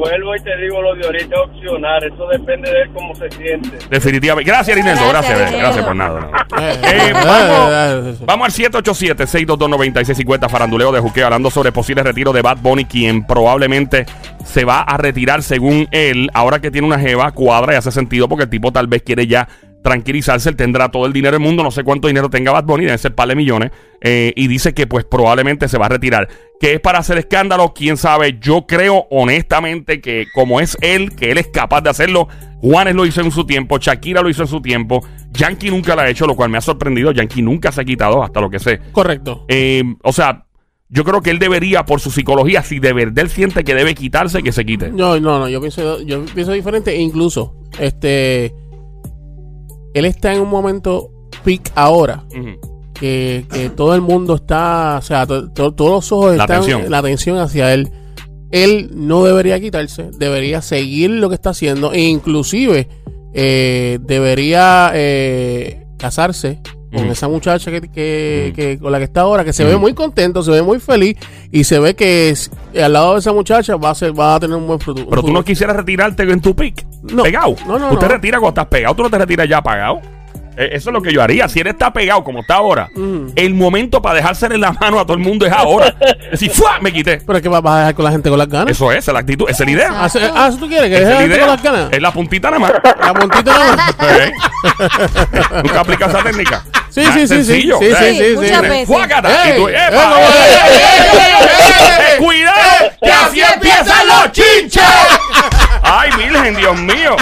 Vuelvo 0.00 0.34
y 0.34 0.40
te 0.42 0.56
digo 0.56 0.80
lo 0.82 0.94
de 0.94 1.04
ahorita 1.06 1.40
opcionar, 1.42 2.02
eso 2.04 2.26
depende 2.28 2.70
de 2.70 2.82
él 2.82 2.90
cómo 2.94 3.14
se 3.14 3.30
siente. 3.30 3.70
Definitivamente. 3.90 4.50
Gracias, 4.50 4.76
Erinaldo. 4.76 5.08
Gracias, 5.08 5.38
Gracias, 5.38 5.60
gracias, 5.60 5.86
Erinaldo. 5.86 5.86
por 5.86 5.96
nada. 5.96 6.46
Eh, 6.72 6.78
Eh, 6.82 7.08
eh, 7.08 7.12
vamos, 7.12 7.70
eh, 7.70 8.12
eh, 8.20 8.24
vamos 8.26 8.46
al 8.46 8.52
787-622-9650, 8.72 10.48
faranduleo 10.48 10.92
de 10.92 11.00
juqueo, 11.00 11.26
hablando 11.26 11.50
sobre 11.50 11.72
posible 11.72 12.02
retiro 12.02 12.32
de 12.32 12.42
Bad 12.42 12.58
Bunny, 12.60 12.84
quien 12.84 13.24
probablemente 13.26 14.06
se 14.44 14.64
va 14.64 14.80
a 14.80 14.96
retirar 14.96 15.42
según 15.42 15.86
él, 15.90 16.30
ahora 16.34 16.60
que 16.60 16.70
tiene 16.70 16.86
una 16.86 16.98
jeva 16.98 17.30
cuadra 17.32 17.74
y 17.74 17.76
hace 17.76 17.90
sentido 17.92 18.28
porque 18.28 18.44
el 18.44 18.50
tipo 18.50 18.72
tal 18.72 18.86
vez 18.88 19.02
quiere 19.02 19.26
ya 19.26 19.48
tranquilizarse, 19.82 20.48
él 20.48 20.56
tendrá 20.56 20.90
todo 20.90 21.06
el 21.06 21.12
dinero 21.12 21.36
del 21.36 21.44
mundo, 21.44 21.62
no 21.62 21.70
sé 21.70 21.84
cuánto 21.84 22.08
dinero 22.08 22.28
tenga 22.28 22.52
Bad 22.52 22.64
Bunny, 22.64 22.84
debe 22.84 22.98
ser 22.98 23.14
par 23.14 23.28
de 23.28 23.34
millones, 23.34 23.70
eh, 24.00 24.32
y 24.36 24.46
dice 24.46 24.74
que 24.74 24.86
pues 24.86 25.04
probablemente 25.04 25.68
se 25.68 25.78
va 25.78 25.86
a 25.86 25.90
retirar. 25.90 26.28
Que 26.60 26.74
es 26.74 26.80
para 26.80 26.98
hacer 26.98 27.18
escándalo, 27.18 27.72
quién 27.74 27.96
sabe, 27.96 28.38
yo 28.40 28.66
creo 28.66 29.06
honestamente 29.10 30.00
que 30.00 30.26
como 30.34 30.60
es 30.60 30.76
él, 30.82 31.14
que 31.16 31.30
él 31.30 31.38
es 31.38 31.48
capaz 31.48 31.80
de 31.80 31.90
hacerlo, 31.90 32.28
Juanes 32.60 32.94
lo 32.94 33.06
hizo 33.06 33.22
en 33.22 33.30
su 33.30 33.46
tiempo, 33.46 33.78
Shakira 33.78 34.20
lo 34.20 34.28
hizo 34.28 34.42
en 34.42 34.48
su 34.48 34.60
tiempo, 34.60 35.02
Yankee 35.32 35.70
nunca 35.70 35.94
lo 35.94 36.02
ha 36.02 36.08
hecho, 36.08 36.26
lo 36.26 36.36
cual 36.36 36.50
me 36.50 36.58
ha 36.58 36.60
sorprendido, 36.60 37.12
Yankee 37.12 37.42
nunca 37.42 37.72
se 37.72 37.80
ha 37.80 37.84
quitado, 37.84 38.22
hasta 38.22 38.40
lo 38.40 38.50
que 38.50 38.58
sé. 38.58 38.80
Correcto. 38.92 39.46
Eh, 39.48 39.82
o 40.02 40.12
sea, 40.12 40.44
yo 40.92 41.04
creo 41.04 41.22
que 41.22 41.30
él 41.30 41.38
debería, 41.38 41.84
por 41.84 42.00
su 42.00 42.10
psicología, 42.10 42.62
si 42.62 42.80
de 42.80 42.92
verdad 42.92 43.20
él 43.20 43.30
siente 43.30 43.62
que 43.62 43.74
debe 43.74 43.94
quitarse, 43.94 44.42
que 44.42 44.50
se 44.50 44.66
quite. 44.66 44.90
No, 44.90 45.18
no, 45.20 45.38
no, 45.38 45.48
yo 45.48 45.60
pienso, 45.60 46.02
yo 46.02 46.24
pienso 46.34 46.52
diferente. 46.52 46.90
E 46.90 47.00
incluso, 47.00 47.54
este, 47.78 48.52
él 49.94 50.04
está 50.04 50.32
en 50.34 50.40
un 50.42 50.48
momento 50.48 51.10
peak 51.44 51.72
ahora. 51.74 52.24
Que, 52.94 53.46
que 53.50 53.70
todo 53.70 53.94
el 53.94 54.02
mundo 54.02 54.34
está, 54.34 54.96
o 54.98 55.02
sea, 55.02 55.26
to- 55.26 55.50
to- 55.52 55.72
todos 55.72 55.90
los 55.90 56.12
ojos 56.12 56.36
La 56.36 56.44
están, 56.44 56.58
atención. 56.58 56.90
la 56.90 56.98
atención 56.98 57.38
hacia 57.38 57.72
él. 57.72 57.88
Él 58.50 58.90
no 58.94 59.24
debería 59.24 59.58
quitarse, 59.60 60.10
debería 60.18 60.60
seguir 60.60 61.08
lo 61.10 61.28
que 61.30 61.36
está 61.36 61.50
haciendo 61.50 61.92
e 61.94 62.00
inclusive 62.02 62.88
eh, 63.32 63.98
debería 64.02 64.90
eh, 64.94 65.86
casarse 65.96 66.60
con 66.92 67.02
Ujú. 67.02 67.12
esa 67.12 67.28
muchacha 67.28 67.70
que, 67.70 67.80
que- 67.82 68.46
Ujú. 68.48 68.56
que- 68.56 68.78
con 68.78 68.92
la 68.92 68.98
que 68.98 69.04
está 69.04 69.20
ahora, 69.22 69.44
que 69.44 69.52
se 69.52 69.64
ve 69.64 69.72
Ujú. 69.72 69.80
muy 69.80 69.94
contento, 69.94 70.42
se 70.42 70.50
ve 70.50 70.62
muy 70.62 70.80
feliz 70.80 71.16
y 71.52 71.64
se 71.64 71.78
ve 71.78 71.94
que 71.94 72.30
es- 72.30 72.50
al 72.80 72.92
lado 72.92 73.14
de 73.14 73.20
esa 73.20 73.32
muchacha 73.32 73.76
va 73.76 73.90
a 73.90 73.94
ser, 73.94 74.18
va 74.18 74.34
a 74.34 74.40
tener 74.40 74.56
un 74.56 74.66
buen 74.66 74.80
fruto. 74.80 75.06
Pero 75.08 75.22
tú 75.22 75.32
no 75.32 75.44
quisieras 75.44 75.76
retirarte 75.76 76.22
en 76.24 76.40
tu 76.40 76.54
pick. 76.54 76.84
No. 77.02 77.22
Pegado. 77.22 77.54
No, 77.66 77.78
no, 77.78 77.88
te 77.98 78.06
no. 78.06 78.12
retiras 78.12 78.40
cuando 78.40 78.60
estás 78.60 78.66
pegado, 78.66 78.94
tú 78.94 79.02
no 79.04 79.10
te 79.10 79.18
retiras 79.18 79.48
ya 79.48 79.58
apagado. 79.58 80.00
Eh, 80.56 80.70
Eso 80.72 80.90
es 80.90 80.94
lo 80.94 81.00
que 81.00 81.12
yo 81.12 81.22
haría. 81.22 81.48
Si 81.48 81.60
él 81.60 81.68
está 81.68 81.92
pegado 81.92 82.22
como 82.24 82.40
está 82.40 82.56
ahora, 82.56 82.88
el 83.36 83.54
momento 83.54 84.02
para 84.02 84.16
dejarse 84.16 84.46
en 84.46 84.60
la 84.60 84.72
mano 84.72 84.98
a 85.00 85.04
todo 85.06 85.14
el 85.16 85.20
mundo 85.22 85.46
es 85.46 85.52
ahora. 85.52 85.94
Decir, 86.30 86.50
¡fua! 86.50 86.78
Me 86.80 86.92
quité. 86.92 87.18
Pero 87.24 87.36
es 87.38 87.42
que 87.42 87.48
vas 87.48 87.62
a 87.64 87.78
dejar 87.78 87.94
con 87.94 88.04
la 88.04 88.10
gente 88.10 88.28
con 88.28 88.36
las 88.38 88.48
ganas. 88.48 88.72
Eso 88.72 88.90
es, 88.92 88.98
esa 88.98 89.12
es 89.12 89.14
la 89.14 89.20
actitud, 89.20 89.46
esa 89.48 89.62
es 89.62 89.66
la 89.70 89.72
idea. 89.76 89.88
Ah, 90.04 90.08
se- 90.08 90.18
ah, 90.22 90.48
¿eso 90.48 90.58
tú 90.58 90.66
quieres 90.68 90.90
que 90.90 90.96
a 91.06 91.08
la 91.08 91.20
gente 91.20 91.38
con 91.38 91.48
las 91.48 91.62
ganas. 91.62 91.88
Es 91.92 92.02
la 92.02 92.12
puntita 92.12 92.50
nada 92.50 92.58
más. 92.60 92.72
La 93.00 93.14
puntita 93.14 93.58
nada 93.58 93.76
más. 93.76 93.94
¿Eh? 94.20 94.32
Nunca 95.64 95.80
aplicas 95.80 96.08
esa 96.10 96.22
técnica. 96.22 96.64
Sí, 96.90 97.02
Ah, 97.06 97.12
sí, 97.14 97.28
sí, 97.28 97.44
sí. 97.44 97.62
Sí, 97.62 97.70
¿eh? 97.70 97.96
sí, 97.98 98.04
sí, 98.18 98.24
sí. 98.30 98.34
muchas 98.36 98.62
veces. 98.62 98.86
¡Cuidado! 102.18 102.90
¡Que 103.02 103.10
así 103.12 103.40
empiezan 103.40 104.06
los 104.08 104.32
chinches! 104.32 104.82
¡Ay, 105.82 106.10
virgen, 106.16 106.56
Dios 106.56 106.76
mío! 106.78 107.16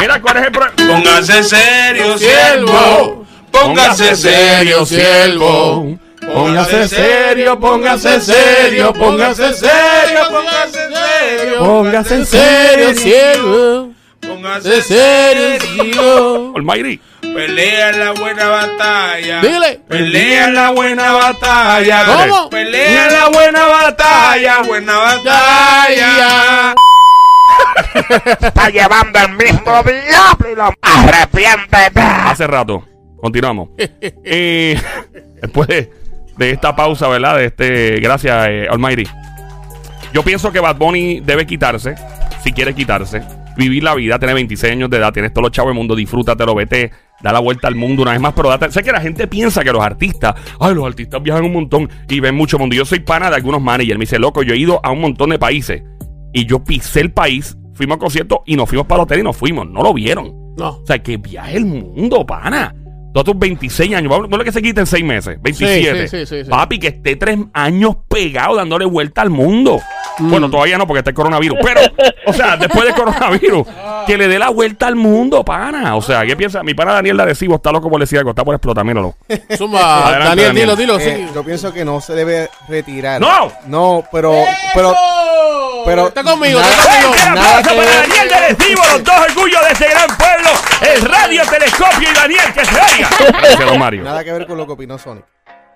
Mira, 0.00 0.20
¿cuál 0.20 0.36
es 0.38 0.44
el 0.44 0.52
problema? 0.52 0.94
Póngase 0.94 1.42
serio, 1.44 2.18
Siervo. 2.18 2.68
siervo. 2.68 3.26
Póngase 3.50 4.16
serio, 4.16 4.86
siervo. 4.86 5.98
Póngase 6.32 6.88
serio, 6.88 7.58
póngase 7.58 8.20
serio, 8.20 8.92
póngase 8.92 9.54
serio, 9.54 10.20
Póngase 10.30 10.78
serio. 10.78 11.58
póngase 11.58 12.14
En 12.16 12.26
serio, 12.26 12.94
siervo. 12.94 13.90
Serio, 14.60 14.82
serio. 14.82 15.60
siervo. 15.60 16.52
Almighty. 16.56 17.00
Pelea 17.20 17.92
la 17.92 18.12
buena 18.12 18.48
batalla. 18.48 19.40
Dile. 19.40 19.80
Pelea 19.88 20.50
la 20.50 20.70
buena 20.70 21.12
batalla. 21.12 22.04
¿Cómo? 22.04 22.50
Pelea 22.50 23.10
la 23.10 23.28
buena 23.28 23.66
batalla. 23.66 24.62
Buena 24.62 24.98
batalla. 24.98 26.74
está 28.40 28.68
llevando 28.68 29.18
el 29.18 29.32
mismo 29.32 29.82
diablo 29.82 30.52
y 30.52 30.54
lo 30.54 30.72
arrepiéntete. 30.82 32.00
Hace 32.00 32.46
rato. 32.46 32.84
Continuamos. 33.20 33.70
Eh, 34.30 34.78
después 35.42 35.68
de, 35.68 35.90
de 36.36 36.50
esta 36.50 36.76
pausa, 36.76 37.08
¿verdad? 37.08 37.36
De 37.36 37.46
este. 37.46 38.00
Gracias, 38.00 38.46
eh, 38.48 38.66
Almighty. 38.70 39.04
Yo 40.12 40.22
pienso 40.22 40.52
que 40.52 40.60
Bad 40.60 40.76
Bunny 40.76 41.20
debe 41.20 41.46
quitarse, 41.46 41.94
si 42.42 42.52
quiere 42.52 42.74
quitarse, 42.74 43.22
vivir 43.58 43.82
la 43.82 43.94
vida, 43.94 44.18
tener 44.18 44.36
26 44.36 44.72
años 44.72 44.88
de 44.88 44.96
edad, 44.96 45.12
tienes 45.12 45.32
todos 45.32 45.42
los 45.42 45.52
chavos 45.52 45.70
del 45.70 45.76
mundo, 45.76 45.96
disfrútatelo, 45.96 46.54
vete, 46.54 46.92
da 47.20 47.32
la 47.32 47.40
vuelta 47.40 47.66
al 47.66 47.74
mundo 47.74 48.02
una 48.02 48.12
vez 48.12 48.20
más, 48.20 48.32
pero 48.32 48.48
date, 48.48 48.70
sé 48.70 48.82
que 48.84 48.92
la 48.92 49.00
gente 49.00 49.26
piensa 49.26 49.64
que 49.64 49.72
los 49.72 49.82
artistas, 49.82 50.34
ay, 50.60 50.74
los 50.74 50.86
artistas 50.86 51.20
viajan 51.20 51.44
un 51.44 51.52
montón 51.52 51.90
y 52.08 52.20
ven 52.20 52.36
mucho 52.36 52.58
mundo. 52.58 52.76
Yo 52.76 52.84
soy 52.84 53.00
pana 53.00 53.28
de 53.28 53.36
algunos 53.36 53.60
managers, 53.60 53.98
me 53.98 54.04
dice, 54.04 54.18
loco, 54.18 54.42
yo 54.42 54.54
he 54.54 54.56
ido 54.56 54.80
a 54.82 54.92
un 54.92 55.00
montón 55.00 55.30
de 55.30 55.38
países 55.38 55.82
y 56.32 56.46
yo 56.46 56.62
pisé 56.62 57.00
el 57.00 57.12
país, 57.12 57.58
fuimos 57.74 57.96
a 57.96 57.98
conciertos 57.98 58.38
y 58.46 58.54
nos 58.56 58.68
fuimos 58.68 58.86
para 58.86 59.02
el 59.02 59.04
hotel 59.04 59.20
y 59.20 59.22
nos 59.24 59.36
fuimos, 59.36 59.68
no 59.68 59.82
lo 59.82 59.92
vieron. 59.92 60.54
No. 60.56 60.70
O 60.70 60.86
sea, 60.86 61.00
que 61.00 61.16
viaje 61.16 61.56
el 61.56 61.66
mundo, 61.66 62.24
pana. 62.24 62.74
Todos 63.12 63.24
tus 63.24 63.38
26 63.38 63.94
años, 63.94 64.10
vamos 64.10 64.28
no 64.28 64.36
es 64.38 64.44
que 64.44 64.52
se 64.52 64.62
quiten 64.62 64.86
6 64.86 65.04
meses, 65.04 65.38
27. 65.40 66.08
Sí, 66.08 66.18
sí, 66.18 66.26
sí, 66.26 66.44
sí. 66.44 66.50
Papi, 66.50 66.78
que 66.78 66.88
esté 66.88 67.16
3 67.16 67.38
años 67.54 67.96
pegado 68.08 68.56
dándole 68.56 68.84
vuelta 68.84 69.22
al 69.22 69.30
mundo. 69.30 69.80
Mm. 70.18 70.30
Bueno, 70.30 70.50
todavía 70.50 70.76
no, 70.78 70.86
porque 70.86 70.98
está 70.98 71.10
el 71.10 71.14
coronavirus. 71.16 71.58
Pero, 71.62 71.80
o 72.26 72.32
sea, 72.32 72.56
después 72.60 72.84
del 72.84 72.94
coronavirus, 72.94 73.66
que 74.06 74.18
le 74.18 74.28
dé 74.28 74.38
la 74.38 74.50
vuelta 74.50 74.86
al 74.88 74.96
mundo, 74.96 75.44
pana. 75.44 75.96
O 75.96 76.02
sea, 76.02 76.26
¿qué 76.26 76.36
piensa? 76.36 76.62
Mi 76.62 76.74
pana 76.74 76.92
Daniel 76.92 77.18
Arecibo 77.20 77.56
está 77.56 77.72
loco 77.72 77.88
por 77.90 77.98
decir 78.00 78.18
algo, 78.18 78.30
está 78.30 78.44
por 78.44 78.54
explotar, 78.54 78.84
míralo. 78.84 79.16
Adelante, 79.28 79.58
Daniel, 79.58 80.26
Daniel. 80.26 80.54
dilo, 80.54 80.76
dilo. 80.76 80.98
Eh, 80.98 81.24
sí. 81.26 81.32
yo 81.34 81.44
pienso 81.44 81.72
que 81.72 81.84
no 81.84 82.00
se 82.00 82.14
debe 82.14 82.50
retirar. 82.68 83.20
¡No! 83.20 83.50
No, 83.66 84.04
pero, 84.12 84.34
pero, 84.74 84.94
pero 85.84 86.08
Está 86.08 86.22
conmigo, 86.24 86.60
nada- 86.60 86.72
está 86.72 87.02
conmigo. 87.02 87.24
¡Un 87.28 87.34
Nada 87.34 87.62
que 87.62 87.68
para. 87.70 87.90
Daniel 88.00 88.28
de 88.28 88.34
Arecibo, 88.34 88.82
los 88.92 89.04
dos 89.04 89.14
orgullos 89.30 89.60
de 89.66 89.72
ese 89.72 89.88
gran 89.88 90.16
pueblo! 90.16 90.50
El 90.80 91.02
radio 91.02 91.42
telescopio 91.48 92.10
y 92.10 92.14
Daniel, 92.14 92.52
que 92.54 92.64
se 92.64 92.80
oiga. 92.98 93.08
Gracias, 93.40 93.66
don 93.66 93.78
Mario. 93.78 94.02
nada 94.02 94.24
que 94.24 94.32
ver 94.32 94.46
con 94.46 94.56
lo 94.56 94.66
que 94.66 94.72
opinó 94.72 94.98
Sonic. 94.98 95.24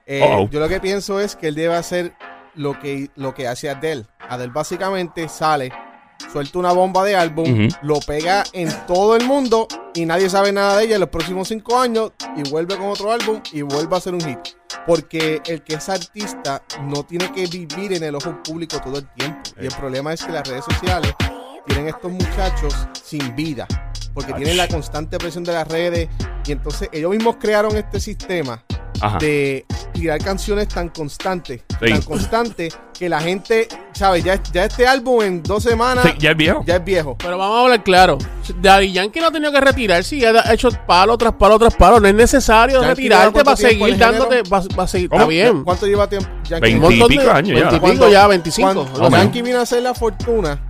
Eh. 0.07 0.49
Yo 0.51 0.61
lo 0.61 0.69
que 0.69 0.81
pienso 0.81 1.21
es 1.21 1.37
que 1.37 1.49
él 1.49 1.55
debe 1.55 1.75
hacer 1.75 2.13
lo 2.55 2.79
que, 2.79 3.11
lo 3.17 3.35
que 3.35 3.49
hace 3.49 3.71
Adele. 3.71 4.07
Adele 4.29 4.53
básicamente 4.53 5.29
sale, 5.29 5.73
suelta 6.33 6.59
una 6.59 6.73
bomba 6.73 7.05
de 7.05 7.17
álbum, 7.17 7.69
lo 7.83 8.01
pega 8.01 8.45
en 8.53 8.71
todo 8.87 9.17
el 9.17 9.25
mundo 9.25 9.69
y 9.95 10.05
nadie 10.07 10.29
sabe 10.29 10.53
nada 10.53 10.79
de 10.79 10.85
ella 10.85 10.95
en 10.95 11.01
los 11.01 11.11
próximos 11.11 11.49
cinco 11.49 11.79
años 11.79 12.13
y 12.37 12.49
vuelve 12.51 12.77
con 12.77 12.87
otro 12.87 13.13
álbum 13.13 13.41
y 13.53 13.63
vuelve 13.63 13.95
a 13.95 13.99
hacer 13.99 14.15
un 14.15 14.21
hit. 14.21 14.39
Porque 14.87 15.41
el 15.47 15.63
que 15.63 15.75
es 15.75 15.89
artista 15.89 16.63
no 16.83 17.05
tiene 17.05 17.31
que 17.33 17.47
vivir 17.47 17.93
en 17.93 18.03
el 18.03 18.15
ojo 18.17 18.43
público 18.43 18.81
todo 18.81 18.99
el 18.99 19.09
tiempo. 19.11 19.51
Y 19.61 19.67
el 19.67 19.75
problema 19.75 20.13
es 20.13 20.25
que 20.25 20.33
las 20.33 20.49
redes 20.49 20.65
sociales 20.65 21.15
tienen 21.67 21.89
estos 21.89 22.11
muchachos 22.11 22.75
sin 23.05 23.37
vida. 23.37 23.69
Porque 24.15 24.33
tienen 24.35 24.57
la 24.57 24.69
constante 24.69 25.19
presión 25.19 25.45
de 25.45 25.53
las 25.53 25.67
redes. 25.69 26.09
Y 26.47 26.53
entonces 26.53 26.89
ellos 26.93 27.11
mismos 27.11 27.37
crearon 27.41 27.77
este 27.77 28.01
sistema 28.01 28.63
Ajá. 29.01 29.19
de 29.19 29.65
tirar 29.93 30.19
canciones 30.23 30.69
tan 30.69 30.89
constantes, 30.89 31.63
Sí. 31.81 31.91
tan 31.91 32.03
constantes, 32.03 32.77
que 32.99 33.09
la 33.09 33.21
gente, 33.21 33.69
¿sabes? 33.93 34.23
Ya, 34.25 34.41
ya 34.53 34.65
este 34.65 34.87
álbum 34.87 35.23
en 35.23 35.43
dos 35.43 35.63
semanas 35.63 36.05
Sí, 36.05 36.13
ya 36.19 36.33
es 36.33 36.37
viejo. 36.37 36.63
ya 36.67 36.77
es 36.77 36.85
viejo. 36.85 37.17
Pero 37.19 37.39
vamos 37.39 37.57
a 37.57 37.61
hablar 37.63 37.83
claro. 37.85 38.19
Daddy 38.61 38.93
Yankee 38.93 39.21
no 39.21 39.27
ha 39.29 39.31
tenido 39.31 39.51
que 39.53 39.61
retirarse 39.61 40.17
y 40.17 40.25
ha 40.25 40.53
hecho 40.53 40.69
palo 40.87 41.17
tras 41.17 41.33
palo 41.35 41.59
tras 41.59 41.75
palo. 41.75 41.99
No 42.01 42.09
es 42.09 42.15
necesario 42.15 42.77
Yankee 42.81 42.89
retirarte 42.89 43.45
para 43.45 43.57
seguir 43.57 43.97
dándote. 43.99 44.43
Va, 44.43 44.63
va 44.79 44.85
a 44.85 44.89
seguir. 44.89 45.09
¿Cómo? 45.09 45.21
Está 45.23 45.29
bien. 45.31 45.65
¿Cuánto 45.65 45.87
lleva 45.87 46.09
tiempo? 46.09 46.29
Yankee? 46.45 46.61
Veinte. 46.61 46.87
Un 46.87 46.99
montón 46.99 47.13
y 47.13 47.19
pico 47.19 47.31
años 47.31 47.49
ya. 47.49 47.55
20 47.55 47.69
y 47.69 47.79
pico 47.79 47.81
Cuando- 47.81 48.09
ya, 48.11 48.27
25. 48.27 48.73
Cuando 48.85 49.11
no. 49.11 49.17
Yankee 49.17 49.43
vino 49.43 49.59
a 49.59 49.63
hacer 49.63 49.83
la 49.83 49.95
fortuna, 49.95 50.61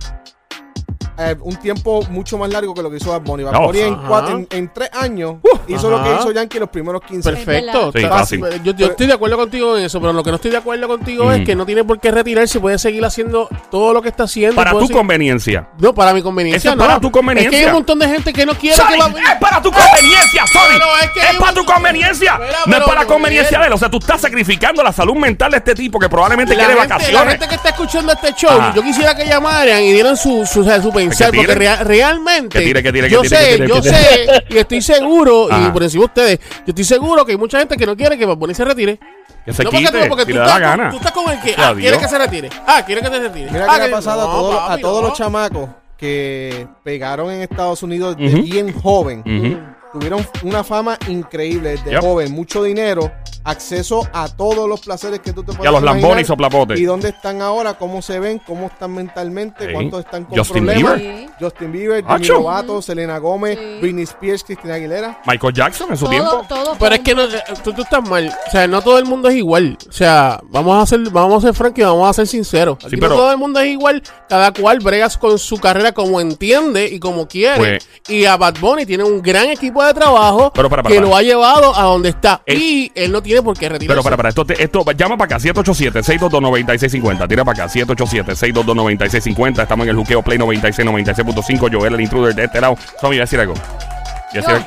eh, 1.17 1.35
un 1.41 1.55
tiempo 1.57 2.01
mucho 2.09 2.37
más 2.37 2.49
largo 2.51 2.73
que 2.73 2.81
lo 2.81 2.89
que 2.89 2.97
hizo 2.97 3.11
Bad 3.11 3.21
Bunny. 3.21 3.43
Bad. 3.43 3.53
Bunny 3.65 3.79
en, 3.81 3.95
cuatro- 4.07 4.37
en- 4.37 4.47
en 4.51 4.73
tres 4.73 4.89
años 4.93 5.35
hizo 5.67 5.89
lo 5.89 6.03
que 6.03 6.09
hizo 6.19 6.31
Yankee 6.31 6.59
los 6.59 6.69
primeros 6.69 7.01
15 7.03 7.29
años. 7.29 7.41
Perfecto. 7.45 7.91
Sí, 7.95 8.05
fácil. 8.05 8.43
Yo, 8.63 8.73
yo 8.73 8.87
estoy 8.87 9.07
de 9.07 9.13
acuerdo 9.13 9.37
contigo 9.37 9.77
en 9.77 9.85
eso, 9.85 9.99
pero 9.99 10.13
lo 10.13 10.23
que 10.23 10.29
no 10.29 10.35
estoy 10.35 10.51
de 10.51 10.57
acuerdo 10.57 10.87
contigo 10.87 11.25
Mm. 11.25 11.31
es 11.31 11.45
que 11.45 11.55
no 11.55 11.65
tiene 11.65 11.83
por 11.83 11.99
qué 11.99 12.11
retirarse, 12.11 12.59
puede 12.59 12.77
seguir 12.79 13.03
haciendo 13.05 13.47
todo 13.71 13.93
lo 13.93 14.01
que 14.01 14.09
está 14.09 14.23
haciendo. 14.23 14.55
Para 14.55 14.71
tu 14.71 14.79
seguir- 14.81 14.95
conveniencia. 14.97 15.67
No, 15.79 15.93
para 15.93 16.13
mi 16.13 16.21
conveniencia. 16.21 16.71
Es 16.71 16.77
no. 16.77 16.83
para 16.85 16.99
tu 16.99 17.11
conveniencia. 17.11 17.49
Es 17.49 17.55
que 17.55 17.61
hay 17.63 17.67
un 17.67 17.73
montón 17.73 17.99
de 17.99 18.07
gente 18.07 18.33
que 18.33 18.45
no 18.45 18.53
quiere 18.53 18.75
Sony, 18.75 18.87
que 18.93 18.97
va 18.99 19.07
es 19.33 19.39
para 19.39 19.61
tu 19.61 19.71
conveniencia, 19.71 20.47
Sony. 20.47 20.59
Pero 20.73 20.85
es 21.01 21.09
que 21.11 21.19
es 21.19 21.25
hay 21.27 21.37
para 21.37 21.53
tu 21.53 21.65
conveniencia. 21.65 22.31
Espera, 22.33 22.57
no 22.65 22.77
es 22.77 22.83
para 22.83 23.01
la 23.01 23.07
conveniencia 23.07 23.59
de 23.59 23.67
él. 23.67 23.73
O 23.73 23.77
sea, 23.77 23.89
tú 23.89 23.97
estás 23.97 24.21
sacrificando 24.21 24.83
la 24.83 24.91
salud 24.93 25.15
mental 25.15 25.51
de 25.51 25.57
este 25.57 25.75
tipo 25.75 25.99
que 25.99 26.09
probablemente 26.09 26.55
la 26.55 26.65
quiere 26.65 26.79
gente, 26.79 26.87
la 26.89 26.95
vacaciones. 26.95 27.29
gente 27.31 27.47
que 27.47 27.55
está 27.55 27.69
escuchando 27.69 28.13
este 28.13 28.33
show, 28.33 28.51
Ajá. 28.51 28.73
yo 28.75 28.81
quisiera 28.83 29.15
que 29.15 29.25
llamaran 29.25 29.81
y 29.83 29.91
dieran 29.93 30.17
su, 30.17 30.45
su, 30.45 30.63
pensar, 30.93 31.31
porque 31.33 31.55
rea- 31.55 31.83
realmente 31.83 32.57
Que 32.59 32.65
tire, 32.65 32.83
que 32.83 32.91
tire, 32.91 33.07
que 33.07 33.13
yo 33.13 33.21
tire, 33.21 33.35
sé, 33.37 33.45
que 33.45 33.53
tire, 33.55 33.67
yo 33.67 33.75
que 33.75 33.81
tire. 33.81 33.95
sé 33.95 34.43
y 34.49 34.57
estoy 34.57 34.81
seguro, 34.81 35.47
y 35.59 35.63
Ajá. 35.63 35.73
por 35.73 35.83
encima 35.83 36.01
de 36.01 36.05
ustedes, 36.05 36.39
yo 36.59 36.63
estoy 36.67 36.83
seguro 36.83 37.25
que 37.25 37.31
hay 37.33 37.37
mucha 37.37 37.59
gente 37.59 37.75
que 37.77 37.85
no 37.85 37.95
quiere 37.95 38.17
que 38.17 38.25
Bad 38.25 38.37
Bunny 38.37 38.53
se 38.53 38.65
retire. 38.65 38.99
Que 39.45 39.51
se 39.53 39.63
no 39.63 39.69
porque 39.71 39.85
quite, 39.85 40.01
tú, 40.03 40.07
porque 40.09 40.23
si 40.23 40.27
tú 40.31 40.33
le 40.35 40.39
da 40.39 40.45
la 40.45 40.53
estás, 40.55 40.61
gana. 40.77 40.89
tú 40.91 40.97
estás 40.97 41.11
con 41.11 41.29
el 41.31 41.39
que, 41.41 41.55
ah, 41.57 41.73
quiere 41.77 41.97
que 41.97 42.07
se 42.07 42.17
retire, 42.17 42.49
ah, 42.65 42.83
quiere 42.85 43.01
que 43.01 43.07
se 43.07 43.19
retire. 43.19 43.51
Mira 43.51 43.65
ah, 43.69 43.73
qué 43.75 43.79
le 43.81 43.87
que- 43.87 43.93
ha 43.93 43.97
pasado 43.97 44.21
a, 44.21 44.25
no, 44.25 44.31
todos, 44.31 44.55
a 44.55 44.67
papi, 44.69 44.81
todos 44.81 45.01
no. 45.01 45.07
los 45.09 45.17
chamacos 45.17 45.69
que 45.97 46.67
pegaron 46.83 47.31
en 47.31 47.41
Estados 47.41 47.83
Unidos 47.83 48.15
de 48.17 48.27
Ujú. 48.27 48.41
bien 48.43 48.73
joven. 48.73 49.19
Ujú. 49.19 49.59
Tuvieron 49.99 50.25
una 50.43 50.63
fama 50.63 50.97
increíble 51.07 51.71
desde 51.71 51.91
Yep. 51.91 52.01
joven, 52.01 52.31
mucho 52.31 52.63
dinero, 52.63 53.11
acceso 53.43 54.07
a 54.13 54.27
todos 54.29 54.67
los 54.69 54.81
placeres 54.81 55.19
que 55.19 55.33
tú 55.33 55.41
te 55.43 55.47
puedes 55.53 55.63
Y 55.65 55.67
a 55.67 55.71
los 55.71 55.81
imaginar. 55.81 56.01
lambones 56.01 56.25
y 56.25 56.27
soplapotes. 56.27 56.79
¿Y 56.79 56.83
dónde 56.85 57.09
están 57.09 57.41
ahora? 57.41 57.73
¿Cómo 57.75 58.01
se 58.01 58.19
ven? 58.19 58.39
¿Cómo 58.45 58.67
están 58.67 58.93
mentalmente? 58.93 59.67
Sí. 59.67 59.73
¿Cuántos 59.73 59.99
están 60.05 60.25
con 60.25 60.37
Justin 60.37 60.65
problemas? 60.65 60.97
Bieber. 60.99 61.29
Justin 61.39 61.71
Bieber, 61.71 62.03
Demi 62.03 62.13
Acho. 62.15 62.33
Lovato, 62.33 62.81
Selena 62.81 63.17
Gómez, 63.17 63.57
Sí. 63.59 63.77
Britney 63.81 64.03
Spears, 64.03 64.43
Cristina 64.43 64.75
Aguilera. 64.75 65.21
Michael 65.25 65.53
Jackson 65.53 65.87
en 65.91 65.97
su 65.97 66.05
Todo, 66.05 66.11
tiempo. 66.11 66.45
todo 66.47 66.75
Pero 66.79 66.95
es 66.95 67.01
que 67.01 67.15
no, 67.15 67.23
tú, 67.63 67.73
tú 67.73 67.81
estás 67.81 68.07
mal. 68.09 68.31
O 68.47 68.51
sea, 68.51 68.67
no 68.67 68.81
todo 68.81 68.97
el 68.99 69.05
mundo 69.05 69.29
es 69.29 69.35
igual. 69.35 69.77
O 69.87 69.91
sea, 69.91 70.39
vamos 70.45 70.81
a 70.81 70.85
ser, 70.85 70.99
vamos 71.11 71.43
a 71.43 71.47
ser 71.47 71.55
francos 71.55 71.79
y 71.79 71.83
vamos 71.83 72.09
a 72.09 72.13
ser 72.13 72.27
sinceros. 72.27 72.77
Aquí 72.79 72.91
Sí, 72.91 72.95
no 72.95 73.01
pero- 73.01 73.15
todo 73.15 73.31
el 73.31 73.37
mundo 73.37 73.59
es 73.59 73.67
igual. 73.67 74.01
Cada 74.29 74.51
cual 74.53 74.79
bregas 74.79 75.17
con 75.17 75.37
su 75.37 75.57
carrera 75.59 75.91
como 75.91 76.19
entiende 76.21 76.87
y 76.87 76.99
como 76.99 77.27
quiere. 77.27 77.57
Pues- 77.57 77.89
y 78.07 78.25
a 78.25 78.37
Bad 78.37 78.55
Bunny 78.59 78.85
tiene 78.85 79.03
un 79.03 79.21
gran 79.21 79.49
equipo 79.49 79.83
de 79.83 79.93
trabajo 79.93 80.51
Pero 80.53 80.69
para, 80.69 80.83
para, 80.83 80.93
que 80.93 80.99
para. 80.99 81.09
lo 81.09 81.15
ha 81.15 81.21
llevado 81.21 81.75
a 81.75 81.83
donde 81.83 82.09
está. 82.09 82.41
El- 82.45 82.61
y 82.61 82.91
él 82.95 83.11
no 83.11 83.21
tiene 83.33 83.43
por 83.43 83.57
qué 83.57 83.69
retirarse. 83.69 83.87
Pero 83.93 84.03
para, 84.03 84.17
para, 84.17 84.29
esto, 84.29 84.45
te- 84.45 84.63
esto, 84.63 84.83
llama 84.91 85.17
para 85.17 85.35
acá, 85.37 85.43
787-622-9650. 85.49 87.27
Tira 87.27 87.43
para 87.45 87.63
acá, 87.65 87.73
787-622-9650. 87.73 89.61
Estamos 89.63 89.83
en 89.85 89.89
el 89.91 89.95
juqueo 89.95 90.21
Play 90.21 90.37
96, 90.37 90.87
96.5. 90.87 91.69
Joel, 91.73 91.93
el 91.95 92.01
intruder 92.01 92.35
de 92.35 92.45
este 92.45 92.61
lado. 92.61 92.77
Tommy, 93.01 93.15
iba 93.15 93.23
a 93.23 93.25
decir 93.25 93.39
algo. 93.39 93.53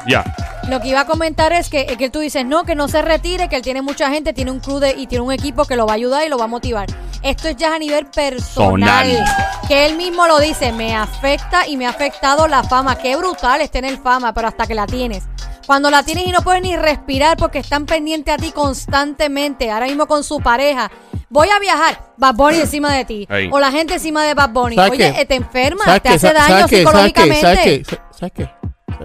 Ya. 0.07 0.23
Lo 0.69 0.81
que 0.81 0.89
iba 0.89 1.01
a 1.01 1.07
comentar 1.07 1.53
es 1.53 1.69
que, 1.69 1.87
que 1.87 2.09
tú 2.09 2.21
dices, 2.21 2.47
no, 2.47 2.63
que 2.65 2.77
no 2.77 2.87
se 2.87 3.03
retire, 3.03 3.49
que 3.49 3.57
él 3.57 3.63
tiene 3.63 3.83
mucha 3.83 4.11
gente, 4.11 4.33
tiene 4.33 4.53
un 4.53 4.61
crew 4.61 4.79
de- 4.79 4.93
y 4.97 5.09
tiene 5.09 5.23
un 5.25 5.33
equipo 5.33 5.65
que 5.65 5.75
lo 5.75 5.87
va 5.87 5.93
a 5.93 5.97
ayudar 5.97 6.25
y 6.25 6.29
lo 6.29 6.39
va 6.39 6.45
a 6.45 6.49
motivar. 6.49 6.87
Esto 7.23 7.49
es 7.49 7.57
ya 7.57 7.75
a 7.75 7.79
nivel 7.79 8.07
personal. 8.07 8.71
Sonal. 9.07 9.25
Que 9.67 9.87
él 9.87 9.97
mismo 9.97 10.27
lo 10.29 10.39
dice, 10.39 10.71
me 10.71 10.95
afecta 10.95 11.67
y 11.67 11.77
me 11.77 11.87
ha 11.87 11.91
afectado 11.91 12.47
la 12.47 12.63
fama. 12.63 12.95
Qué 12.97 13.17
brutal 13.17 13.61
es 13.61 13.71
tener 13.73 13.99
fama, 13.99 14.33
pero 14.33 14.47
hasta 14.47 14.69
que 14.69 14.75
la 14.75 14.87
tienes. 14.87 15.25
Cuando 15.67 15.91
la 15.91 16.03
tienes 16.05 16.27
y 16.27 16.31
no 16.33 16.43
puedes 16.43 16.63
ni 16.63 16.77
respirar 16.77 17.37
porque 17.37 17.59
están 17.59 17.87
pendientes 17.87 18.33
a 18.33 18.37
ti 18.37 18.53
constantemente, 18.53 19.71
ahora 19.71 19.87
mismo 19.87 20.07
con 20.07 20.23
su 20.23 20.41
pareja. 20.41 20.91
Voy 21.29 21.49
a 21.49 21.59
viajar, 21.59 22.13
Bad 22.17 22.35
Bunny 22.37 22.59
encima 22.61 22.95
de 22.95 23.05
ti. 23.05 23.29
O 23.51 23.59
la 23.59 23.73
gente 23.73 23.95
encima 23.95 24.25
de 24.25 24.35
Bad 24.35 24.51
Bunny. 24.51 24.77
¿Sabes 24.77 24.93
Oye, 24.93 25.13
qué? 25.17 25.25
te 25.27 25.35
enferma, 25.35 25.85
¿Sabes 25.85 26.03
te 26.03 26.09
qué? 26.11 26.15
hace 26.15 26.29
¿Sabes 26.29 26.49
daño 26.49 26.67
qué? 26.69 26.83
¿Sabes 26.85 27.13
qué? 27.13 27.21
psicológicamente. 27.23 27.41
¿Sabes 27.41 27.61
qué? 27.65 27.85
¿Sabes 28.17 28.33
qué? 28.33 28.51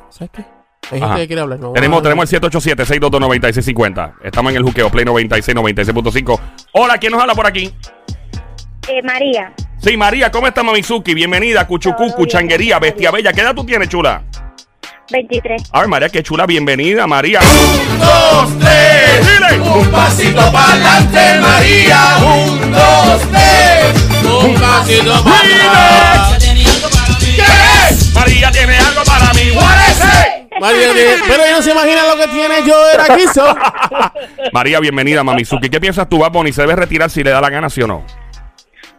¿Sabes 0.10 0.30
qué? 0.34 0.46
Hay 0.92 1.00
gente 1.00 1.06
Ajá. 1.06 1.16
que 1.18 1.28
quiere 1.28 1.42
hablar. 1.42 1.60
no, 1.60 1.72
Tenemos, 1.74 2.04
tenemos 2.04 2.32
el 2.34 2.42
787-622-9650. 2.42 4.14
Estamos 4.24 4.52
en 4.52 4.58
el 4.58 4.64
juqueo 4.64 4.90
Play 4.90 5.06
96, 5.06 5.56
96.5. 5.58 6.40
Hola, 6.74 6.98
¿quién 6.98 7.12
nos 7.14 7.22
habla 7.22 7.34
por 7.34 7.48
aquí? 7.48 7.74
Eh, 8.88 9.02
María, 9.04 9.54
Sí, 9.80 9.96
María, 9.98 10.30
¿cómo 10.32 10.46
está 10.48 10.62
Mamizuki? 10.62 11.14
Bienvenida, 11.16 11.66
Cuchucucu, 11.66 12.06
Todo 12.08 12.18
bien, 12.18 12.30
Changuería, 12.30 12.76
todo 12.76 12.82
Bestia. 12.82 13.10
Bella. 13.12 13.34
¿Qué 13.34 13.42
edad 13.42 13.56
tú 13.56 13.64
tienes, 13.66 13.90
chula? 13.90 14.24
23. 15.12 15.70
A 15.72 15.80
ver, 15.82 15.90
María, 15.90 16.10
qué 16.10 16.24
chula, 16.24 16.46
bienvenida, 16.46 17.06
María. 17.08 17.40
Un, 17.42 18.00
dos, 18.00 18.60
tres, 18.60 19.28
dile. 19.28 19.70
Un 19.70 19.92
pasito 19.92 20.52
para 20.52 20.74
adelante, 20.74 21.20
María. 21.42 22.18
Un, 22.24 22.72
dos, 22.72 23.22
tres. 23.32 24.24
Un 24.24 24.54
pasito 24.56 25.24
para 25.24 25.42
Dile. 26.40 26.62
¿Qué? 27.36 28.12
María 28.14 28.52
tiene 28.52 28.78
algo 28.78 29.04
para 29.06 29.34
mí. 29.34 29.42
Is 29.42 30.00
it? 30.00 30.60
María, 30.60 30.88
pero 31.28 31.44
ella 31.44 31.56
no 31.56 31.62
se 31.62 31.72
imagina 31.72 32.02
lo 32.08 32.18
que 32.18 32.28
tiene 32.28 32.56
yo 32.66 32.76
era 32.94 33.16
quiso. 33.16 33.56
María, 34.54 34.80
bienvenida, 34.80 35.24
Mamizuki. 35.24 35.70
¿Qué 35.70 35.80
piensas 35.80 36.08
tú, 36.08 36.20
Bad 36.20 36.32
Bunny? 36.32 36.52
¿Se 36.52 36.62
debe 36.62 36.76
retirar 36.76 37.10
si 37.10 37.24
le 37.24 37.32
da 37.32 37.42
la 37.42 37.50
gana, 37.50 37.70
sí 37.70 37.82
o 37.82 37.88
no? 37.88 38.06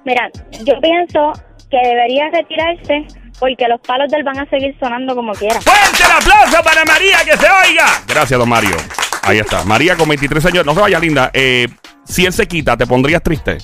Mira, 0.04 0.28
yo 0.64 0.74
pienso 0.80 1.32
que 1.70 1.78
debería 1.88 2.28
retirarse 2.32 3.06
porque 3.42 3.66
los 3.66 3.80
palos 3.80 4.08
del 4.08 4.22
van 4.22 4.38
a 4.38 4.46
seguir 4.46 4.72
sonando 4.78 5.16
como 5.16 5.32
quiera. 5.32 5.60
¡Fuerte 5.60 6.04
el 6.04 6.12
aplauso 6.12 6.62
para 6.62 6.84
María, 6.84 7.18
que 7.24 7.36
se 7.36 7.46
oiga! 7.50 7.86
Gracias, 8.06 8.38
don 8.38 8.48
Mario. 8.48 8.76
Ahí 9.20 9.40
está. 9.40 9.64
María 9.64 9.96
con 9.96 10.08
23 10.08 10.46
años. 10.46 10.64
No 10.64 10.74
se 10.74 10.80
vaya, 10.80 11.00
linda. 11.00 11.28
Eh, 11.34 11.66
si 12.04 12.24
él 12.24 12.32
se 12.32 12.46
quita, 12.46 12.76
¿te 12.76 12.86
pondrías 12.86 13.20
triste? 13.20 13.58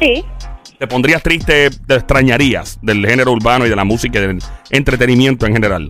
Sí, 0.00 0.24
¿Te 0.78 0.86
pondrías 0.86 1.22
triste? 1.22 1.68
¿Te 1.68 1.96
extrañarías 1.96 2.78
del 2.80 3.04
género 3.06 3.32
urbano 3.32 3.66
y 3.66 3.68
de 3.68 3.76
la 3.76 3.84
música 3.84 4.18
y 4.18 4.22
del 4.22 4.38
entretenimiento 4.70 5.44
en 5.44 5.52
general? 5.52 5.88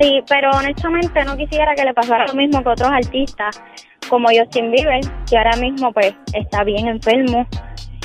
sí, 0.00 0.22
pero 0.26 0.50
honestamente 0.52 1.22
no 1.26 1.36
quisiera 1.36 1.74
que 1.74 1.84
le 1.84 1.92
pasara 1.92 2.26
lo 2.26 2.32
mismo 2.32 2.62
que 2.62 2.70
otros 2.70 2.88
artistas 2.88 3.60
como 4.08 4.28
Justin 4.28 4.70
Bieber, 4.70 5.00
que 5.28 5.36
ahora 5.36 5.56
mismo 5.56 5.92
pues 5.92 6.14
está 6.32 6.64
bien 6.64 6.88
enfermo 6.88 7.46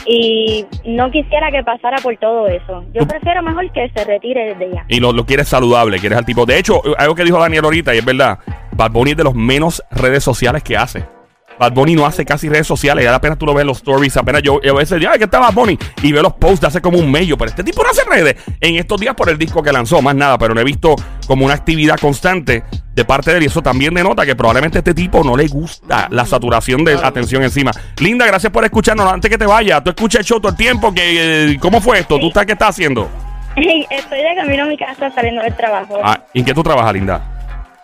y 0.05 0.65
no 0.85 1.09
quisiera 1.11 1.51
que 1.51 1.63
pasara 1.63 1.97
por 1.97 2.15
todo 2.17 2.47
eso. 2.47 2.83
Yo 2.93 3.07
prefiero 3.07 3.41
mejor 3.41 3.71
que 3.71 3.89
se 3.95 4.03
retire 4.03 4.55
desde 4.55 4.73
ya. 4.73 4.85
Y 4.87 4.99
lo, 4.99 5.11
lo 5.11 5.25
quieres 5.25 5.47
saludable, 5.47 5.99
quieres 5.99 6.17
al 6.17 6.25
tipo. 6.25 6.45
De 6.45 6.57
hecho, 6.57 6.81
algo 6.97 7.15
que 7.15 7.23
dijo 7.23 7.39
Daniel 7.39 7.65
ahorita, 7.65 7.95
y 7.95 7.99
es 7.99 8.05
verdad, 8.05 8.39
Bad 8.73 8.91
es 9.07 9.17
de 9.17 9.23
los 9.23 9.35
menos 9.35 9.83
redes 9.91 10.23
sociales 10.23 10.61
que 10.63 10.75
hace. 10.75 11.14
Bad 11.59 11.73
Bunny 11.73 11.95
no 11.95 12.05
hace 12.05 12.25
casi 12.25 12.49
redes 12.49 12.67
sociales, 12.67 13.03
ya 13.03 13.13
apenas 13.15 13.37
tú 13.37 13.45
lo 13.45 13.53
ves 13.53 13.61
en 13.61 13.67
los 13.67 13.77
stories, 13.77 14.17
apenas 14.17 14.41
yo, 14.41 14.61
yo 14.61 14.73
a 14.73 14.77
veces 14.77 14.99
digo, 14.99 15.11
ay, 15.11 15.17
que 15.17 15.25
está 15.25 15.39
Bad 15.39 15.53
Bunny, 15.53 15.77
y 16.01 16.11
veo 16.11 16.21
los 16.23 16.33
posts 16.33 16.61
de 16.61 16.67
hace 16.67 16.81
como 16.81 16.97
un 16.97 17.09
medio, 17.11 17.37
pero 17.37 17.49
este 17.49 17.63
tipo 17.63 17.83
no 17.83 17.89
hace 17.89 18.03
redes. 18.03 18.35
En 18.59 18.75
estos 18.75 18.99
días 18.99 19.15
por 19.15 19.29
el 19.29 19.37
disco 19.37 19.63
que 19.63 19.71
lanzó, 19.71 20.01
más 20.01 20.15
nada, 20.15 20.37
pero 20.37 20.53
no 20.53 20.61
he 20.61 20.63
visto 20.63 20.95
como 21.27 21.45
una 21.45 21.53
actividad 21.53 21.99
constante 21.99 22.63
de 22.93 23.05
parte 23.05 23.31
de 23.31 23.37
él, 23.37 23.43
y 23.43 23.45
eso 23.47 23.61
también 23.61 23.93
denota 23.93 24.25
que 24.25 24.35
probablemente 24.35 24.77
a 24.77 24.79
este 24.79 24.93
tipo 24.93 25.23
no 25.23 25.35
le 25.35 25.47
gusta 25.47 26.07
la 26.11 26.25
saturación 26.25 26.83
de 26.83 26.93
atención 26.93 27.43
encima. 27.43 27.71
Linda, 27.99 28.25
gracias 28.25 28.51
por 28.51 28.63
escucharnos, 28.63 29.11
antes 29.11 29.29
que 29.29 29.37
te 29.37 29.45
vaya, 29.45 29.81
tú 29.83 29.89
escuchas 29.89 30.19
el 30.19 30.25
show 30.25 30.39
todo 30.39 30.51
el 30.51 30.57
tiempo, 30.57 30.93
que, 30.93 31.51
eh, 31.51 31.57
¿cómo 31.59 31.81
fue 31.81 31.99
esto? 31.99 32.19
¿Tú 32.19 32.27
estás, 32.27 32.45
qué 32.45 32.53
estás 32.53 32.69
haciendo? 32.69 33.09
Estoy 33.55 34.21
de 34.21 34.35
camino 34.35 34.63
a 34.63 34.67
mi 34.67 34.77
casa 34.77 35.09
saliendo 35.11 35.41
del 35.41 35.55
trabajo 35.55 35.99
Ah, 36.03 36.19
¿En 36.33 36.43
qué 36.43 36.53
tú 36.53 36.61
trabajas, 36.61 36.93
Linda? 36.93 37.34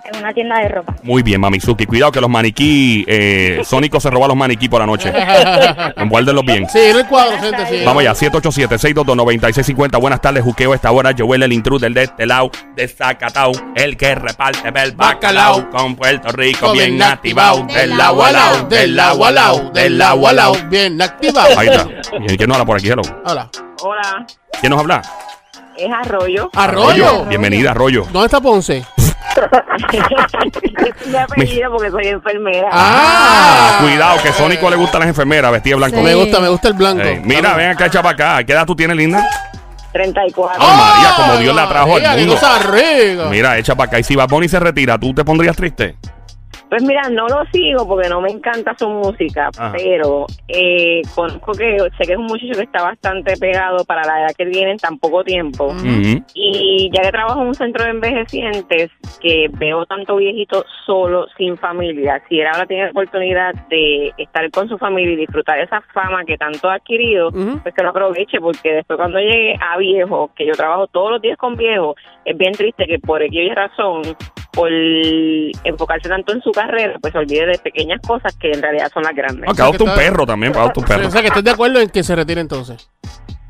En 0.03 0.19
una 0.19 0.33
tienda 0.33 0.59
de 0.59 0.69
ropa. 0.69 0.95
Muy 1.03 1.23
bien, 1.23 1.39
Mamizuki. 1.41 1.85
Cuidado 1.85 2.11
que 2.11 2.21
los 2.21 2.29
maniquí, 2.29 3.05
eh, 3.07 3.61
Sónico 3.65 3.99
se 3.99 4.09
roba 4.09 4.27
los 4.27 4.35
maniquí 4.35 4.69
por 4.69 4.79
la 4.79 4.85
noche. 4.85 5.11
Envuélvenlos 5.97 6.45
bien. 6.45 6.67
Sí, 6.69 6.79
no 6.91 6.99
hay 6.99 7.03
cuadro, 7.05 7.37
gente. 7.39 7.65
Sí. 7.67 7.83
Vamos 7.85 8.01
allá, 8.01 8.13
787-622-9650. 8.13 9.99
Buenas 9.99 10.21
tardes, 10.21 10.43
Juqueo. 10.43 10.73
Esta 10.73 10.91
hora, 10.91 11.11
Joel, 11.17 11.43
el 11.43 11.53
intruder 11.53 11.91
de 11.93 12.03
este 12.03 12.25
lado, 12.25 12.51
de 12.75 12.87
Zacatau, 12.87 13.51
el 13.75 13.97
que 13.97 14.15
reparte 14.15 14.71
el 14.73 14.91
bacalao 14.93 15.69
con 15.69 15.95
Puerto 15.95 16.31
Rico, 16.31 16.71
bien 16.73 17.01
activado. 17.01 17.65
Del 17.65 17.99
agua 17.99 18.27
al 18.27 18.33
lado, 18.33 18.67
del 18.67 18.99
agua 18.99 19.27
al 19.29 19.35
lado, 19.35 19.71
del 19.71 20.01
agua 20.01 20.29
al 20.31 20.35
lado. 20.35 20.53
Bien 20.69 21.01
activa. 21.01 21.45
Ahí 21.57 21.67
está. 21.67 21.87
¿Y 22.27 22.37
¿Quién 22.37 22.47
nos 22.49 22.57
habla 22.57 22.65
por 22.65 22.77
aquí? 22.77 22.89
Hello. 22.89 23.01
Hola. 23.25 23.49
Hola, 23.83 24.25
¿Quién 24.59 24.69
nos 24.69 24.79
habla? 24.79 25.01
es 25.77 25.91
Arroyo. 25.91 26.49
Arroyo. 26.53 27.25
Bienvenida, 27.25 27.71
Arroyo. 27.71 28.05
¿Dónde 28.11 28.25
está 28.25 28.39
Ponce? 28.39 28.83
Mi 31.05 31.17
apellido 31.17 31.71
porque 31.71 31.91
soy 31.91 32.07
enfermera. 32.07 32.69
Ah, 32.71 33.79
Cuidado, 33.81 34.21
que 34.21 34.33
Sónico 34.33 34.69
le 34.69 34.75
gusta 34.75 34.97
a 34.97 35.01
las 35.01 35.09
enfermeras 35.09 35.51
vestida 35.51 35.73
de 35.73 35.77
blanco. 35.77 35.97
Sí. 35.97 36.03
Me 36.03 36.15
gusta, 36.15 36.39
me 36.39 36.49
gusta 36.49 36.67
el 36.69 36.73
blanco. 36.73 37.03
Ey, 37.03 37.21
mira, 37.23 37.53
ven 37.55 37.71
acá, 37.71 37.85
echa 37.87 38.01
para 38.01 38.13
acá. 38.37 38.43
¿Qué 38.43 38.53
edad 38.53 38.65
tú 38.65 38.75
tienes, 38.75 38.97
linda? 38.97 39.27
34. 39.93 40.63
Oh, 40.63 40.67
María, 40.75 41.15
como 41.15 41.37
Dios 41.37 41.55
la 41.55 41.67
trajo 41.67 41.95
al 41.95 42.01
mundo. 42.19 42.33
Mira, 43.29 43.57
echa 43.57 43.75
para 43.75 43.87
acá. 43.89 43.99
Y 43.99 44.03
si 44.03 44.15
Bad 44.15 44.29
Bunny 44.29 44.47
se 44.47 44.59
retira, 44.59 44.97
¿tú 44.97 45.13
te 45.13 45.23
pondrías 45.25 45.55
triste? 45.55 45.95
Pues 46.71 46.83
mira, 46.83 47.01
no 47.09 47.27
lo 47.27 47.43
sigo 47.51 47.85
porque 47.85 48.07
no 48.07 48.21
me 48.21 48.29
encanta 48.31 48.73
su 48.79 48.87
música, 48.87 49.49
Ajá. 49.57 49.73
pero 49.75 50.25
eh, 50.47 51.01
conozco 51.13 51.51
que 51.51 51.75
sé 51.97 52.05
que 52.05 52.13
es 52.13 52.17
un 52.17 52.27
muchacho 52.27 52.53
que 52.53 52.63
está 52.63 52.81
bastante 52.81 53.35
pegado 53.35 53.83
para 53.83 54.05
la 54.05 54.21
edad 54.21 54.35
que 54.37 54.45
tiene 54.45 54.71
en 54.71 54.77
tan 54.77 54.97
poco 54.97 55.21
tiempo. 55.21 55.75
Y 56.33 56.89
ya 56.93 57.01
que 57.01 57.11
trabajo 57.11 57.41
en 57.41 57.47
un 57.49 57.55
centro 57.55 57.83
de 57.83 57.89
envejecientes, 57.89 58.89
que 59.19 59.49
veo 59.51 59.85
tanto 59.85 60.15
viejito 60.15 60.63
solo, 60.85 61.27
sin 61.37 61.57
familia, 61.57 62.23
si 62.29 62.39
él 62.39 62.47
ahora 62.47 62.65
tiene 62.65 62.85
la 62.85 62.91
oportunidad 62.91 63.53
de 63.67 64.13
estar 64.17 64.49
con 64.51 64.69
su 64.69 64.77
familia 64.77 65.11
y 65.11 65.17
disfrutar 65.17 65.57
de 65.57 65.63
esa 65.63 65.81
fama 65.93 66.23
que 66.23 66.37
tanto 66.37 66.69
ha 66.69 66.75
adquirido, 66.75 67.31
pues 67.63 67.75
que 67.75 67.83
lo 67.83 67.89
aproveche, 67.89 68.39
porque 68.39 68.75
después 68.75 68.95
cuando 68.95 69.19
llegue 69.19 69.57
a 69.59 69.77
viejo, 69.77 70.31
que 70.37 70.45
yo 70.45 70.53
trabajo 70.53 70.87
todos 70.87 71.11
los 71.11 71.21
días 71.21 71.37
con 71.37 71.57
viejo, 71.57 71.95
es 72.23 72.37
bien 72.37 72.53
triste 72.53 72.85
que 72.87 72.97
por 72.97 73.21
aquella 73.21 73.55
razón, 73.55 74.03
por 74.51 74.69
enfocarse 75.63 76.09
tanto 76.09 76.33
en 76.33 76.41
su 76.41 76.51
carrera, 76.51 76.95
pues 77.01 77.13
se 77.13 77.19
olvide 77.19 77.45
de 77.45 77.57
pequeñas 77.59 78.01
cosas 78.05 78.35
que 78.37 78.51
en 78.51 78.61
realidad 78.61 78.91
son 78.93 79.03
las 79.03 79.15
grandes. 79.15 79.47
No, 79.47 79.55
que 79.55 79.61
adopta 79.61 79.83
un 79.83 79.95
perro 79.95 80.25
también, 80.25 80.51
para 80.51 80.65
adoptar 80.65 80.83
un 80.83 80.87
perro. 80.87 81.07
O 81.07 81.11
sea, 81.11 81.21
que 81.21 81.27
estás 81.27 81.43
de 81.43 81.51
acuerdo 81.51 81.79
en 81.79 81.89
que 81.89 82.03
se 82.03 82.15
retire 82.15 82.41
entonces. 82.41 82.89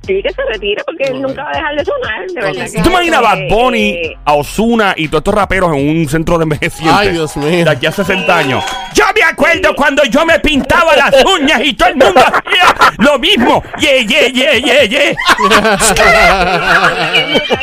Sí, 0.06 0.20
que 0.24 0.34
se 0.34 0.42
retire 0.52 0.84
porque 0.84 1.04
él 1.06 1.22
nunca 1.22 1.44
va 1.44 1.52
a 1.52 1.54
dejar 1.54 1.76
de 1.76 1.86
sonar, 1.86 2.28
de 2.28 2.42
verdad. 2.42 2.66
¿Tú 2.76 2.82
te 2.82 2.90
imaginas 2.90 3.20
a 3.20 3.22
Bad 3.22 3.40
Bunny, 3.50 3.90
eh, 3.90 4.18
a 4.26 4.34
Osuna 4.34 4.94
y 4.98 5.08
todos 5.08 5.22
estos 5.22 5.36
raperos 5.36 5.76
en 5.76 5.90
un 6.00 6.10
centro 6.10 6.40
de 6.40 6.44
envejecientes? 6.44 6.98
Ay, 6.98 7.10
Dios 7.12 7.38
mío. 7.38 7.66
De 7.66 7.70
aquí 7.70 7.86
a 7.86 7.92
60 7.92 8.36
años. 8.38 8.64
Yo 8.94 9.06
me 9.16 9.24
acuerdo 9.24 9.76
cuando 9.76 10.04
yo 10.06 10.26
me 10.26 10.40
pintaba 10.40 10.96
las 10.96 11.14
uñas 11.26 11.62
y 11.64 11.74
todo 11.74 11.90
el 11.90 11.96
mundo 11.96 12.20
hacía 12.22 12.76
lo 13.00 13.18
mismo. 13.20 13.64
Ye, 13.80 14.06
ye, 14.06 14.32
ye, 14.32 14.62
ye, 14.62 14.90
ye. 14.90 15.16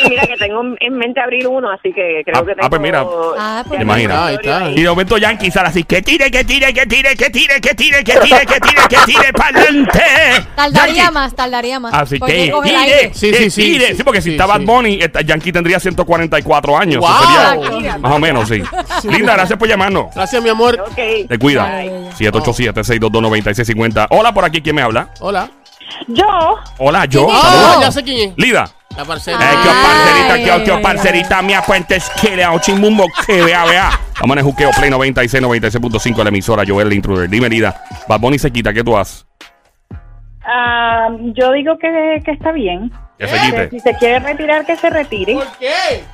Mira 0.09 0.27
que 0.27 0.37
tengo 0.38 0.62
en 0.81 0.95
mente 0.97 1.21
abrir 1.21 1.47
uno, 1.47 1.71
así 1.71 1.93
que 1.93 2.23
creo 2.25 2.38
Ah, 2.38 2.45
que 2.45 2.53
ah, 2.53 2.55
tengo... 2.57 2.69
pues 2.71 2.81
mira. 2.81 3.05
Ah, 3.38 3.64
pues 3.67 3.79
¿Te 3.79 3.85
imaginas? 3.85 4.19
Ahí 4.19 4.35
está. 4.37 4.71
Y 4.71 4.83
de 4.83 4.88
momento 4.88 5.19
Yankee 5.19 5.51
sale 5.51 5.69
así, 5.69 5.85
que 5.85 6.03
tire, 6.03 6.31
que 6.31 6.45
tire, 6.45 6.73
que 6.73 6.87
tire, 6.87 7.14
que 7.17 7.31
tire, 7.31 7.61
que 7.61 7.75
tire, 7.75 8.05
que 8.05 8.14
tire, 8.21 8.47
que 8.47 8.61
tire, 8.61 8.83
que 8.88 8.97
tire, 9.07 9.33
para 9.33 9.59
adelante. 9.61 10.01
Tardaría 10.57 11.11
más, 11.11 11.35
tardaría 11.35 11.81
más. 11.81 11.95
Así 11.95 12.19
porque 12.19 12.47
que 12.47 12.51
coge 12.51 12.71
el 12.75 12.85
tire. 12.85 13.11
Sí, 13.14 13.31
que 13.31 13.37
sí, 13.38 13.51
sí, 13.51 13.62
tire. 13.62 13.87
sí, 13.88 13.95
Sí, 13.97 14.03
porque 14.03 14.21
si 14.23 14.31
sí, 14.31 14.35
está 14.35 14.47
Bad 14.47 14.61
sí. 14.61 14.64
Bunny, 14.67 14.99
esta- 15.03 15.21
Yankee 15.23 15.53
tendría 15.53 15.81
144 15.81 16.79
años. 16.79 17.01
Wow. 17.01 17.09
Eso 17.62 17.73
sería- 17.73 17.99
más 17.99 18.12
o 18.12 18.19
menos, 18.19 18.49
sí. 18.49 18.62
Linda, 19.05 19.35
gracias 19.35 19.59
por 19.59 19.69
llamarnos. 19.69 20.14
Gracias, 20.14 20.43
mi 20.43 20.49
amor. 20.49 20.79
Ok. 20.81 20.99
Te 21.26 21.38
cuida. 21.38 21.64
Bye. 21.64 22.11
787-622-9650. 22.18 24.07
Hola, 24.11 24.33
por 24.33 24.44
aquí, 24.44 24.61
¿quién 24.61 24.76
me 24.76 24.83
habla? 24.83 25.11
Hola. 25.20 25.50
Yo, 26.07 26.26
Hola, 26.78 27.07
yo. 27.07 27.26
¿Quién 27.26 27.37
es? 27.38 27.44
Ah, 27.44 27.78
ya 27.81 27.90
sé 27.92 28.02
quién 28.04 28.31
es. 28.31 28.37
Lida. 28.37 28.70
La 28.96 29.04
parcela. 29.04 29.38
Eh, 29.38 29.57
que 29.62 29.68
Ay, 29.68 29.85
parcerita, 29.85 30.35
que, 30.35 30.50
ay, 30.50 30.64
que 30.64 30.72
ay, 30.72 30.83
parcerita 30.83 31.42
mía, 31.42 31.62
puentes, 31.66 32.11
que 32.20 32.37
le 32.37 32.44
hago 32.44 32.59
chimbumbo, 32.59 33.07
que 33.26 33.42
vea, 33.42 33.64
vea. 33.64 33.90
Vamos 34.20 34.35
en 34.35 34.38
el 34.38 34.44
juqueo 34.44 34.70
Play 34.76 34.90
96, 34.90 35.42
96.5 35.42 36.16
de 36.16 36.24
la 36.24 36.28
emisora, 36.31 36.64
Joel 36.66 36.88
el 36.88 36.94
Intruder. 36.94 37.28
Dime, 37.28 37.48
Lida. 37.48 37.83
Bad 38.09 38.20
Bunny 38.20 38.38
se 38.38 38.50
quita, 38.50 38.72
¿qué 38.72 38.83
tú 38.83 38.96
haces? 38.96 39.26
Ah, 40.44 41.09
yo 41.35 41.52
digo 41.52 41.78
que, 41.78 42.20
que 42.24 42.31
está 42.33 42.52
bien. 42.52 42.90
Que 43.18 43.26
se 43.26 43.35
Que 43.35 43.40
quite. 43.46 43.70
si 43.70 43.81
se 43.81 43.94
quiere 43.96 44.18
retirar, 44.20 44.64
que 44.64 44.76
se 44.76 44.90
retire. 44.90 45.35
¿Por 45.35 45.46
qué? 45.59 46.04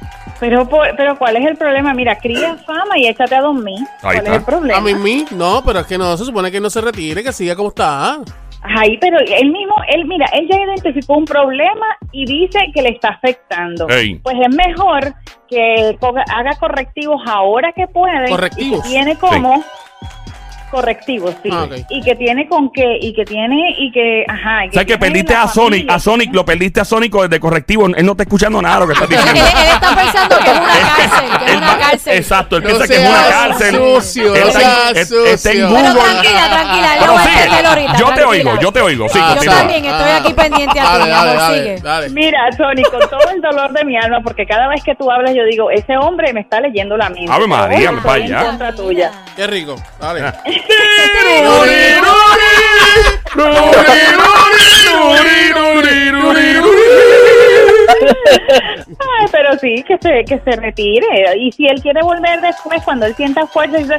Pero, 0.41 0.69
por- 0.69 0.97
pero 0.97 1.17
¿cuál 1.17 1.37
es 1.37 1.47
el 1.47 1.57
problema? 1.57 1.95
Mira, 1.95 2.17
cría 2.17 2.57
fama 2.67 2.99
y 2.99 3.07
échate 3.07 3.35
a 3.37 3.41
dormir. 3.43 3.79
¿Cuál 4.01 4.17
está. 4.17 4.31
es 4.31 4.37
el 4.39 4.45
problema? 4.45 4.79
A 4.79 4.81
mí, 4.81 4.95
mí, 4.95 5.25
no, 5.33 5.63
pero 5.65 5.81
es 5.81 5.87
que 5.87 5.97
no, 5.99 6.17
se 6.17 6.25
supone 6.25 6.51
que 6.51 6.61
no 6.61 6.71
se 6.71 6.81
retire, 6.81 7.23
que 7.23 7.33
siga 7.33 7.55
como 7.55 7.69
está. 7.69 8.19
Ay, 8.63 8.97
pero 8.99 9.19
él 9.21 9.51
mismo, 9.53 9.75
él, 9.89 10.07
mira, 10.07 10.25
él 10.33 10.49
ya 10.51 10.57
identificó 10.59 11.19
un 11.19 11.27
problema 11.27 11.87
y 12.13 12.25
dice 12.25 12.59
que 12.75 12.81
le 12.81 12.89
está 12.91 13.09
afectando. 13.11 13.87
Ey. 13.91 14.15
Pues 14.17 14.37
es 14.41 14.57
mejor 14.57 15.15
que 15.49 15.97
haga 16.35 16.51
correctivos 16.59 17.21
ahora 17.27 17.73
que 17.73 17.87
puede. 17.87 18.27
Correctivos. 18.29 18.79
Y 18.79 18.83
que 18.83 18.89
tiene 18.89 19.17
como... 19.17 19.63
Correctivos, 20.75 21.35
sí. 21.43 21.49
Ah, 21.53 21.65
ok. 21.65 21.73
Y 21.89 22.03
que 22.03 22.15
tiene 22.17 22.49
con 22.49 22.71
qué, 22.73 22.99
y 23.01 23.15
que 23.15 23.25
tiene, 23.25 23.75
y 23.79 23.93
que, 23.93 24.25
ajá. 24.29 24.65
y 24.67 24.69
O 24.69 24.73
sea, 24.73 24.83
que 24.83 24.87
tiene 24.87 24.99
perdiste 24.99 25.33
la 25.35 25.43
a 25.43 25.49
Sonic, 25.49 25.71
familia. 25.81 25.95
a 25.95 25.99
Sonic, 26.01 26.35
lo 26.35 26.45
perdiste 26.45 26.81
a 26.81 26.85
Sonic 26.85 27.13
desde 27.15 27.39
correctivo. 27.41 27.87
Él 27.87 28.05
no 28.05 28.13
está 28.13 28.25
escuchando 28.25 28.61
nada 28.61 28.75
de 28.75 28.81
lo 28.81 28.87
que 28.89 28.93
estás 28.95 29.11
Él, 29.11 29.17
diciendo. 29.35 29.51
él 29.61 29.69
está 29.73 29.97
pensando 29.97 30.39
que 30.39 30.51
es 30.51 30.59
una 30.59 30.69
cárcel, 30.97 31.39
que 31.39 31.45
es 31.45 31.51
Él 31.53 31.57
una 31.59 31.79
cárcel. 31.79 32.17
Exacto, 32.17 32.57
él 32.57 32.63
No 32.63 32.69
piensa 32.69 32.87
que 32.89 32.95
es 32.95 33.09
una 33.09 33.23
seas 33.25 33.35
cárcel. 33.49 33.75
sucio, 33.77 34.35
Él 34.35 34.41
no 34.43 34.47
está 34.49 34.61
en- 34.61 34.67
seas 34.67 34.97
está 35.27 35.51
en 35.53 35.57
sucio. 35.57 35.69
Google. 35.69 35.83
Pero 35.85 35.95
tranquila, 36.05 36.49
tranquila, 36.51 36.95
él 36.95 37.01
lo 37.01 37.01
Pero 37.01 37.15
va 37.15 37.21
a 37.21 37.25
sigue. 37.25 37.43
entender 37.45 37.67
ahorita. 37.67 37.93
Yo 37.93 37.99
te 37.99 38.05
tranquila. 38.15 38.27
oigo, 38.29 38.61
yo 38.61 38.73
te 38.73 38.81
oigo. 38.81 39.09
Sí, 39.09 39.19
Ah, 39.23 39.29
Yo 39.29 39.35
continúa. 39.37 39.59
también 39.59 39.85
estoy 39.85 40.11
aquí 40.11 40.33
pendiente 40.35 40.81
a 40.81 40.83
ti, 40.83 40.89
Dale, 40.91 41.05
mi 41.05 41.11
dale, 41.11 41.31
amor, 41.31 41.37
dale, 41.43 41.59
sigue. 41.63 41.81
dale. 41.81 42.09
Mira, 42.11 42.39
Tony, 42.59 42.83
con 42.83 43.01
todo 43.09 43.31
el 43.35 43.41
dolor 43.41 43.73
de 43.73 43.85
mi 43.85 43.97
alma, 43.97 44.21
porque 44.23 44.45
cada 44.47 44.69
vez 44.69 44.83
que 44.83 44.95
tú 44.97 45.11
hablas, 45.11 45.35
yo 45.35 45.45
digo, 45.45 45.71
ese 45.71 45.97
hombre 45.97 46.33
me 46.33 46.41
está 46.41 46.61
leyendo 46.61 46.97
la 46.97 47.09
mente. 47.11 47.31
Ave 47.33 47.47
María, 47.47 47.91
Pero 47.91 47.97
estoy 47.99 48.21
vaya. 48.23 48.41
en 48.41 48.47
contra 48.47 48.75
tuya. 48.75 49.11
Qué 49.37 49.47
rico. 49.47 49.77
Dale. 50.01 50.33
Ay, 58.99 59.27
pero 59.31 59.59
sí, 59.59 59.85
que 59.87 59.99
se, 59.99 60.25
que 60.25 60.39
se 60.41 60.57
retire. 60.57 61.07
Y 61.39 61.53
si 61.53 61.67
él 61.67 61.81
quiere 61.83 62.03
volver 62.03 62.41
después, 62.41 62.83
cuando 62.85 63.07
él 63.07 63.15
sienta 63.15 63.47
fuerza, 63.47 63.79
dice, 63.79 63.99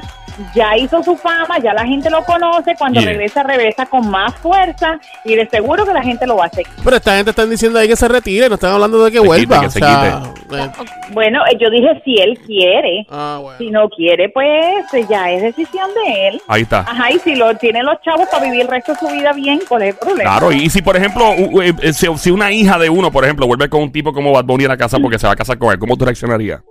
ya 0.54 0.78
hizo 0.78 1.02
su 1.04 1.16
fama, 1.16 1.58
ya 1.60 1.74
la 1.74 1.86
gente 1.86 2.10
lo 2.10 2.24
conoce, 2.26 2.76
cuando 2.78 3.00
Yeah. 3.02 3.12
regresa, 3.12 3.44
regresa 3.44 3.86
con 3.86 4.10
más 4.10 4.34
fuerza 4.36 5.00
y 5.24 5.36
de 5.36 5.48
seguro 5.50 5.86
que 5.86 5.94
la 5.94 6.02
gente 6.02 6.26
lo 6.28 6.38
va 6.38 6.46
a 6.46 6.50
seguir. 6.50 6.72
Pero 6.84 6.96
esta 6.96 7.16
gente 7.16 7.32
están 7.32 7.50
diciendo 7.50 7.78
ahí 7.80 7.88
que 7.88 7.96
se 7.96 8.08
retire, 8.08 8.48
no 8.50 8.56
están 8.56 8.72
hablando 8.74 9.04
de 9.04 9.12
que 9.12 9.20
Se 9.20 9.26
vuelva. 9.26 9.56
quite, 9.62 9.66
que 9.66 9.72
se 9.72 9.80
o 9.84 9.88
sea, 9.88 10.24
eh, 10.54 10.70
Bueno, 11.12 11.40
yo 11.60 11.70
dije 11.70 12.02
si 12.06 12.16
él 12.22 12.40
quiere. 12.46 13.06
ah, 13.10 13.40
bueno. 13.42 13.58
Si 13.58 13.70
no 13.72 13.90
quiere, 13.90 14.30
pues 14.30 14.48
eh, 14.94 15.06
ya 15.10 15.32
es 15.32 15.42
decisión 15.42 15.90
de 15.94 16.28
él. 16.30 16.42
Ahí 16.48 16.62
está. 16.64 16.80
Ajá, 16.82 17.12
y 17.12 17.20
si 17.20 17.36
lo 17.36 17.56
tienen 17.58 17.86
los 17.86 18.02
chavos 18.02 18.28
para 18.30 18.44
vivir 18.46 18.62
el 18.62 18.68
resto 18.68 18.94
de 18.94 19.00
su 19.00 19.08
vida 19.08 19.34
bien, 19.34 19.60
¿cuál 19.68 19.84
es 19.84 19.90
el 19.90 19.96
problema? 20.00 20.30
Claro, 20.38 20.52
y 20.52 20.70
si 20.70 20.82
por 20.82 20.96
ejemplo, 20.98 21.34
eh, 21.62 21.94
si, 21.94 22.08
si 22.18 22.32
una 22.32 22.52
hija 22.52 22.78
de 22.80 22.90
uno, 22.90 23.12
por 23.12 23.24
ejemplo, 23.24 23.48
vuelve 23.48 23.70
con 23.70 23.82
un 23.84 23.92
tipo 23.92 24.14
como 24.14 24.32
Bad 24.32 24.46
Bunny 24.46 24.66
a 24.66 24.70
la 24.70 24.78
casa 24.78 24.98
porque 25.00 25.20
se 25.20 25.28
va 25.28 25.34
a 25.34 25.36
casar 25.36 25.58
con 25.58 25.72
él, 25.72 25.80
¿cómo 25.80 25.96
tú 25.98 26.06
reaccionarías? 26.06 26.62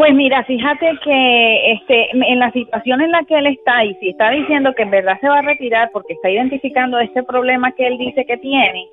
Pues 0.00 0.14
mira, 0.14 0.42
fíjate 0.44 0.98
que 1.04 1.72
este, 1.72 2.08
en 2.10 2.38
la 2.38 2.50
situación 2.52 3.02
en 3.02 3.10
la 3.10 3.22
que 3.24 3.36
él 3.36 3.48
está 3.48 3.84
y 3.84 3.94
si 3.96 4.08
está 4.08 4.30
diciendo 4.30 4.72
que 4.74 4.84
en 4.84 4.90
verdad 4.90 5.18
se 5.20 5.28
va 5.28 5.40
a 5.40 5.42
retirar 5.42 5.90
porque 5.92 6.14
está 6.14 6.30
identificando 6.30 6.98
este 7.00 7.22
problema 7.22 7.70
que 7.72 7.86
él 7.86 7.98
dice 7.98 8.24
que 8.24 8.38
tiene, 8.38 8.86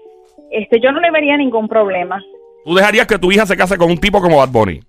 este, 0.52 0.82
yo 0.82 0.92
no 0.92 1.00
le 1.00 1.10
vería 1.10 1.38
ningún 1.38 1.70
problema. 1.70 2.22
¿Tú 2.66 2.76
dejarías 2.76 3.08
que 3.08 3.18
tu 3.18 3.32
hija 3.32 3.46
se 3.46 3.56
case 3.56 3.78
con 3.78 3.90
un 3.90 3.98
tipo 3.98 4.20
como 4.22 4.36
Bad 4.36 4.50
Bunny? 4.50 4.82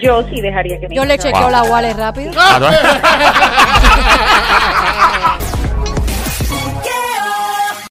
Yo 0.00 0.22
sí 0.22 0.40
dejaría 0.40 0.80
que 0.80 0.88
mi 0.88 0.96
Yo 0.96 1.04
le 1.04 1.18
chequeo 1.18 1.42
Wow. 1.42 1.50
la 1.50 1.62
wallet 1.64 1.98
rápido. 1.98 2.32
Ah. 2.34 2.70